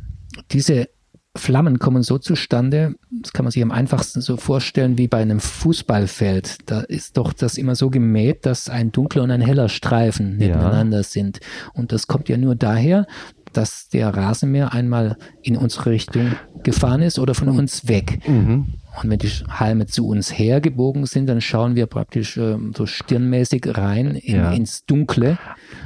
[0.51, 0.89] diese
[1.35, 5.41] Flammen kommen so zustande, das kann man sich am einfachsten so vorstellen wie bei einem
[5.41, 6.59] Fußballfeld.
[6.67, 10.99] Da ist doch das immer so gemäht, dass ein dunkler und ein heller Streifen nebeneinander
[10.99, 11.03] ja.
[11.03, 11.41] sind.
[11.73, 13.07] Und das kommt ja nur daher,
[13.55, 18.21] dass der Rasenmäher einmal in unsere Richtung gefahren ist oder von uns weg.
[18.29, 18.75] Mhm.
[19.01, 23.77] Und wenn die Halme zu uns hergebogen sind, dann schauen wir praktisch äh, so stirnmäßig
[23.77, 24.53] rein in, ja.
[24.53, 25.39] ins Dunkle.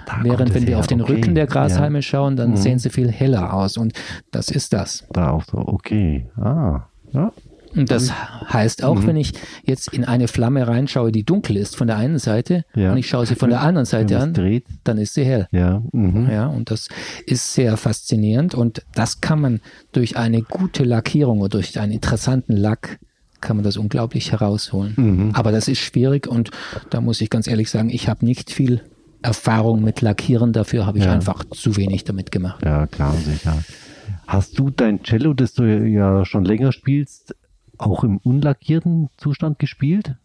[0.07, 0.79] Da Während wenn wir her.
[0.81, 1.13] auf den okay.
[1.13, 2.03] Rücken der Grashalme ja.
[2.03, 2.57] schauen, dann mhm.
[2.57, 3.77] sehen sie viel heller aus.
[3.77, 3.93] Und
[4.33, 5.07] das ist das.
[5.13, 6.27] Da auch so, okay.
[6.37, 7.33] Ah, ja.
[7.77, 8.13] Und das
[8.53, 9.07] heißt auch, mhm.
[9.07, 9.33] wenn ich
[9.65, 12.93] jetzt in eine Flamme reinschaue, die dunkel ist von der einen Seite ja.
[12.93, 14.65] und ich schaue sie von der anderen Seite an, dreht.
[14.85, 15.47] dann ist sie hell.
[15.53, 15.83] Ja.
[15.93, 16.29] Mhm.
[16.31, 16.89] ja, und das
[17.27, 19.61] ist sehr faszinierend und das kann man
[19.93, 22.99] durch eine gute Lackierung oder durch einen interessanten Lack
[23.41, 24.95] kann man das unglaublich herausholen.
[24.97, 25.31] Mhm.
[25.35, 26.51] Aber das ist schwierig und
[26.91, 28.83] da muss ich ganz ehrlich sagen, ich habe nicht viel
[29.23, 31.13] Erfahrung mit Lackieren, dafür habe ich ja.
[31.13, 32.65] einfach zu wenig damit gemacht.
[32.65, 33.59] Ja, klar, sicher.
[34.27, 37.35] Hast du dein Cello, das du ja schon länger spielst,
[37.79, 40.17] auch im unlackierten Zustand gespielt?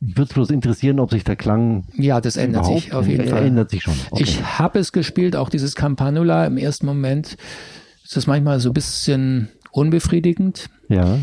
[0.00, 1.84] Mich würde es bloß interessieren, ob sich der Klang.
[1.96, 3.46] Ja, das ändert sich auf jeden Fall.
[3.46, 3.94] Ändert sich schon.
[4.10, 4.22] Okay.
[4.22, 7.36] Ich habe es gespielt, auch dieses Campanula im ersten Moment.
[8.02, 10.68] Ist das manchmal so ein bisschen unbefriedigend.
[10.88, 11.18] Ja.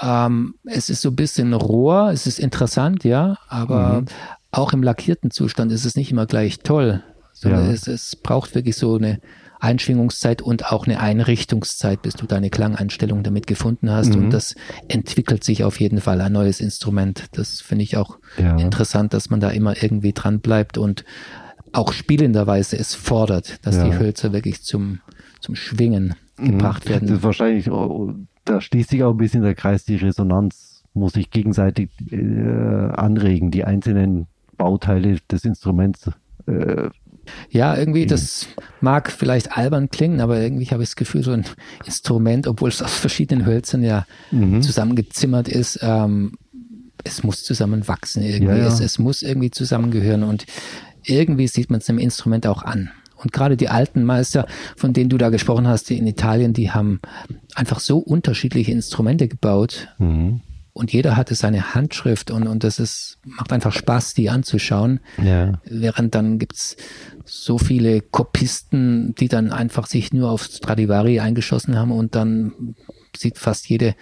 [0.00, 4.06] Ähm, es ist so ein bisschen roher, es ist interessant, ja, aber mhm.
[4.50, 7.72] auch im lackierten Zustand ist es nicht immer gleich toll, sondern ja.
[7.72, 9.20] es, es braucht wirklich so eine
[9.60, 14.14] Einschwingungszeit und auch eine Einrichtungszeit, bis du deine Klangeinstellung damit gefunden hast.
[14.14, 14.24] Mhm.
[14.24, 14.54] Und das
[14.88, 17.26] entwickelt sich auf jeden Fall ein neues Instrument.
[17.32, 18.56] Das finde ich auch ja.
[18.56, 21.04] interessant, dass man da immer irgendwie dran bleibt und
[21.72, 23.84] auch spielenderweise es fordert, dass ja.
[23.84, 25.00] die Hölzer wirklich zum,
[25.40, 26.52] zum Schwingen mhm.
[26.52, 27.08] gebracht werden.
[27.08, 28.14] Das ist wahrscheinlich, oh,
[28.44, 33.50] da schließt sich auch ein bisschen der Kreis, die Resonanz muss sich gegenseitig äh, anregen,
[33.50, 36.10] die einzelnen Bauteile des Instruments
[36.46, 36.88] äh,
[37.50, 38.08] ja, irgendwie, mhm.
[38.08, 38.46] das
[38.80, 41.44] mag vielleicht albern klingen, aber irgendwie habe ich das Gefühl, so ein
[41.84, 44.62] Instrument, obwohl es aus verschiedenen Hölzern ja mhm.
[44.62, 46.32] zusammengezimmert ist, ähm,
[47.04, 48.56] es muss zusammenwachsen irgendwie.
[48.56, 48.66] Ja, ja.
[48.66, 50.46] Es, es muss irgendwie zusammengehören und
[51.04, 52.90] irgendwie sieht man es einem Instrument auch an.
[53.16, 56.70] Und gerade die alten Meister, von denen du da gesprochen hast, die in Italien, die
[56.70, 57.00] haben
[57.54, 59.88] einfach so unterschiedliche Instrumente gebaut.
[59.98, 60.40] Mhm
[60.76, 65.00] und jeder hatte seine Handschrift und, und das ist, macht einfach Spaß, die anzuschauen.
[65.16, 65.54] Ja.
[65.64, 66.76] Während dann gibt's
[67.24, 72.74] so viele Kopisten, die dann einfach sich nur auf Stradivari eingeschossen haben und dann
[73.16, 73.94] sieht fast jede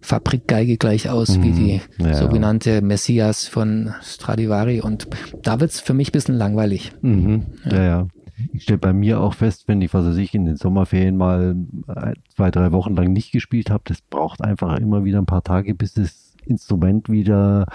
[0.00, 1.42] Fabrikgeige gleich aus mhm.
[1.42, 2.14] wie die ja.
[2.14, 5.08] sogenannte Messias von Stradivari und
[5.42, 6.92] da wird's für mich bisschen langweilig.
[7.02, 7.46] Mhm.
[7.64, 7.74] Ja.
[7.74, 8.08] ja, ja.
[8.52, 11.56] Ich stelle bei mir auch fest, wenn ich, was weiß ich, in den Sommerferien mal
[11.88, 15.44] äh, zwei, drei Wochen lang nicht gespielt habe, das braucht einfach immer wieder ein paar
[15.44, 17.66] Tage, bis das Instrument wieder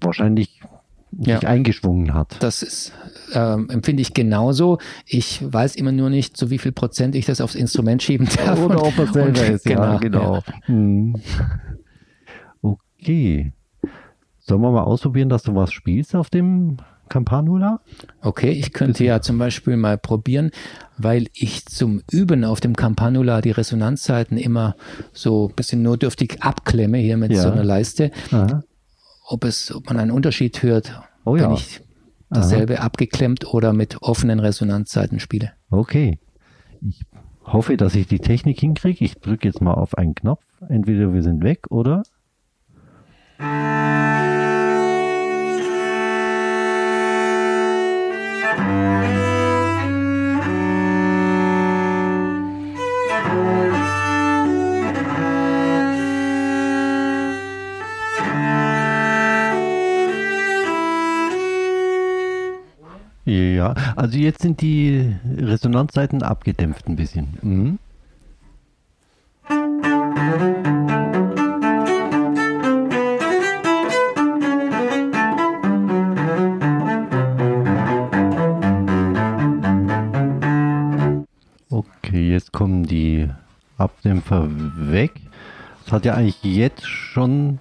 [0.00, 0.60] wahrscheinlich
[1.16, 1.38] sich ja.
[1.40, 2.36] eingeschwungen hat.
[2.40, 2.92] Das ist,
[3.32, 4.78] ähm, empfinde ich genauso.
[5.06, 8.60] Ich weiß immer nur nicht, zu wie viel Prozent ich das aufs Instrument schieben darf.
[8.60, 10.34] Oder ob es selber ist, genau, ja, genau.
[10.36, 10.42] Ja.
[10.66, 11.16] Hm.
[12.60, 13.52] Okay.
[14.38, 16.78] Sollen wir mal ausprobieren, dass du was spielst auf dem
[17.08, 17.80] Campanula?
[18.20, 20.50] Okay, ich könnte ja zum Beispiel mal probieren,
[20.96, 24.76] weil ich zum Üben auf dem Campanula die Resonanzzeiten immer
[25.12, 27.42] so ein bisschen notdürftig abklemme hier mit ja.
[27.42, 28.10] so einer Leiste.
[29.26, 31.52] Ob es, ob man einen Unterschied hört, oh, wenn ja.
[31.52, 31.80] ich
[32.30, 32.86] dasselbe Aha.
[32.86, 35.52] abgeklemmt oder mit offenen Resonanzzeiten spiele.
[35.70, 36.18] Okay.
[36.80, 37.04] Ich
[37.44, 39.04] hoffe, dass ich die Technik hinkriege.
[39.04, 40.42] Ich drücke jetzt mal auf einen Knopf.
[40.68, 42.02] Entweder wir sind weg oder
[63.58, 67.26] Ja, also jetzt sind die Resonanzseiten abgedämpft ein bisschen.
[67.42, 67.78] Mhm.
[81.68, 83.28] Okay, jetzt kommen die
[83.76, 85.14] Abdämpfer weg.
[85.82, 87.58] Das hat ja eigentlich jetzt schon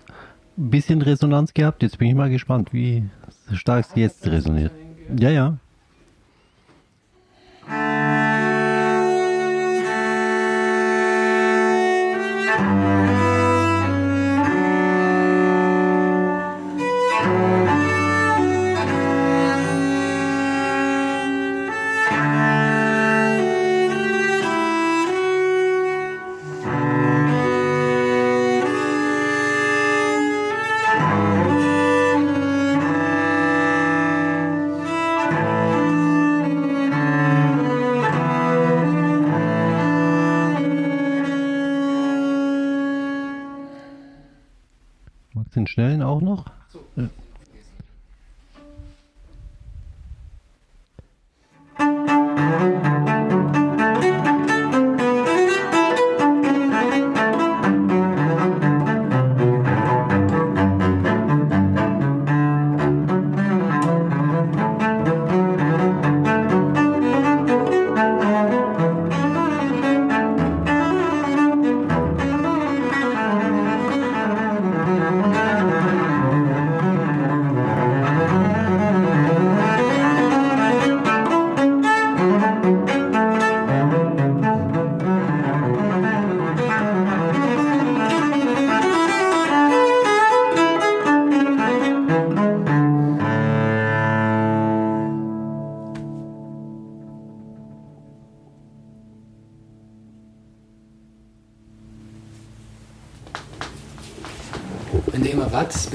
[0.60, 1.82] ein bisschen Resonanz gehabt.
[1.82, 3.10] Jetzt bin ich mal gespannt, wie
[3.52, 4.74] stark es jetzt resoniert.
[5.18, 5.58] Ja, ja.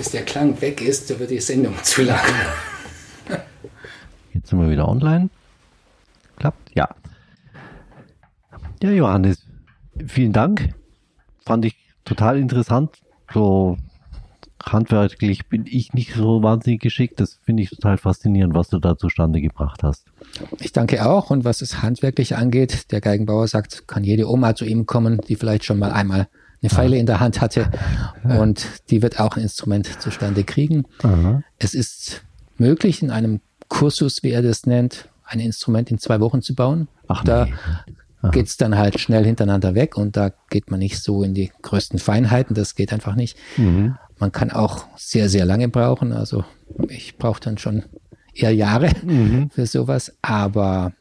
[0.03, 2.19] Bis der Klang weg ist, dann wird die Sendung zu lang.
[4.35, 5.31] Jetzt sind wir wieder online.
[6.35, 6.75] Klappt?
[6.75, 6.89] Ja.
[8.83, 9.47] Ja, Johannes,
[10.09, 10.75] vielen Dank.
[11.47, 12.97] Fand ich total interessant.
[13.33, 13.77] So
[14.61, 17.21] handwerklich bin ich nicht so wahnsinnig geschickt.
[17.21, 20.07] Das finde ich total faszinierend, was du da zustande gebracht hast.
[20.59, 21.31] Ich danke auch.
[21.31, 25.37] Und was es handwerklich angeht, der Geigenbauer sagt, kann jede Oma zu ihm kommen, die
[25.37, 26.27] vielleicht schon mal einmal
[26.63, 27.71] eine Pfeile in der Hand hatte.
[28.25, 30.85] Und die wird auch ein Instrument zustande kriegen.
[31.03, 31.43] Aha.
[31.59, 32.23] Es ist
[32.57, 36.89] möglich, in einem Kursus, wie er das nennt, ein Instrument in zwei Wochen zu bauen.
[37.09, 37.47] Ach, da
[38.23, 38.31] nee.
[38.31, 41.51] geht es dann halt schnell hintereinander weg und da geht man nicht so in die
[41.63, 42.55] größten Feinheiten.
[42.55, 43.37] Das geht einfach nicht.
[43.57, 43.97] Mhm.
[44.19, 46.13] Man kann auch sehr, sehr lange brauchen.
[46.13, 46.45] Also
[46.89, 47.85] ich brauche dann schon
[48.35, 49.51] eher Jahre mhm.
[49.51, 50.15] für sowas.
[50.23, 50.93] Aber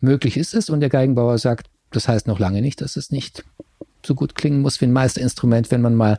[0.00, 3.44] möglich ist es und der Geigenbauer sagt, das heißt noch lange nicht, dass es nicht
[4.04, 6.16] so gut klingen muss wie ein Meisterinstrument, wenn man mal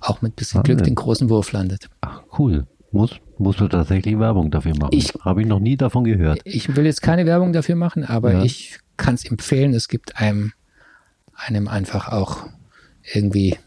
[0.00, 1.88] auch mit bisschen Glück den großen Wurf landet.
[2.00, 2.66] Ach, cool.
[2.92, 4.90] Muss, musst du tatsächlich Werbung dafür machen?
[4.92, 6.40] Ich habe ich noch nie davon gehört.
[6.44, 8.42] Ich will jetzt keine Werbung dafür machen, aber ja.
[8.42, 9.74] ich kann es empfehlen.
[9.74, 10.52] Es gibt einem,
[11.34, 12.46] einem einfach auch
[13.12, 13.58] irgendwie.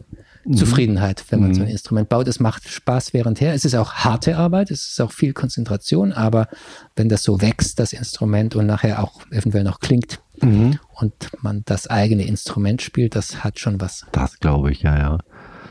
[0.56, 1.54] Zufriedenheit, wenn man mhm.
[1.56, 2.28] so ein Instrument baut.
[2.28, 3.54] Es macht Spaß währendher.
[3.54, 6.48] Es ist auch harte Arbeit, es ist auch viel Konzentration, aber
[6.96, 10.80] wenn das so wächst, das Instrument und nachher auch eventuell noch klingt mhm.
[10.94, 14.06] und man das eigene Instrument spielt, das hat schon was.
[14.12, 15.18] Das glaube ich, ja, ja.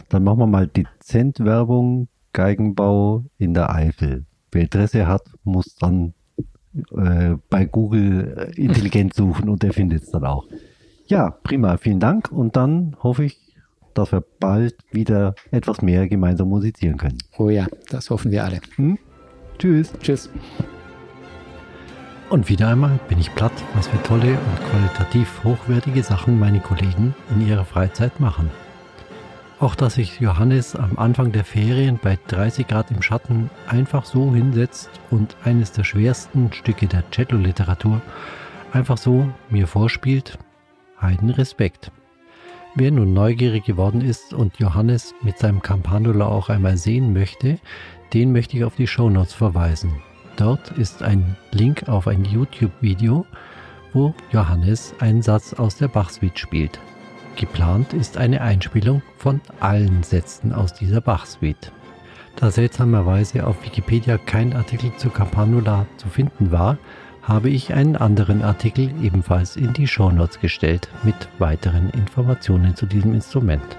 [0.09, 4.25] Dann machen wir mal dezent Werbung, Geigenbau in der Eifel.
[4.53, 6.15] Wer Interesse hat, muss dann
[6.97, 10.47] äh, bei Google äh, intelligent suchen und der findet es dann auch.
[11.07, 13.48] Ja, prima, vielen Dank und dann hoffe ich,
[13.99, 17.19] dass wir bald wieder etwas mehr gemeinsam musizieren können.
[17.37, 18.61] Oh ja, das hoffen wir alle.
[18.77, 18.99] Hm?
[19.59, 19.93] Tschüss.
[20.01, 20.31] Tschüss.
[22.31, 27.15] Und wieder einmal bin ich platt, was für tolle und qualitativ hochwertige Sachen meine Kollegen
[27.35, 28.51] in ihrer Freizeit machen.
[29.61, 34.33] Auch dass sich Johannes am Anfang der Ferien bei 30 Grad im Schatten einfach so
[34.33, 38.01] hinsetzt und eines der schwersten Stücke der Cello-Literatur
[38.73, 40.39] einfach so mir vorspielt,
[41.01, 41.91] heiden Respekt.
[42.75, 47.59] Wer nun neugierig geworden ist und Johannes mit seinem Campanula auch einmal sehen möchte,
[48.13, 50.03] den möchte ich auf die Shownotes verweisen.
[50.37, 53.27] Dort ist ein Link auf ein YouTube-Video,
[53.93, 56.79] wo Johannes einen Satz aus der Bach-Suite spielt.
[57.37, 61.73] Geplant ist eine Einspielung von allen Sätzen aus dieser Bach-Suite.
[62.37, 66.79] Da seltsamerweise auf Wikipedia kein Artikel zu Campanula zu finden war,
[67.29, 73.13] habe ich einen anderen Artikel ebenfalls in die Shownotes gestellt mit weiteren Informationen zu diesem
[73.13, 73.77] Instrument.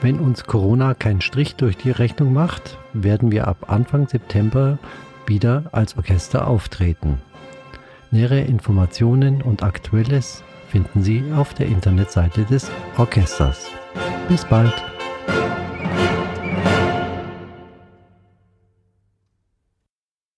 [0.00, 4.78] Wenn uns Corona keinen Strich durch die Rechnung macht, werden wir ab Anfang September
[5.26, 7.18] wieder als Orchester auftreten.
[8.10, 13.68] Nähere Informationen und Aktuelles finden Sie auf der Internetseite des Orchesters.
[14.28, 14.91] Bis bald!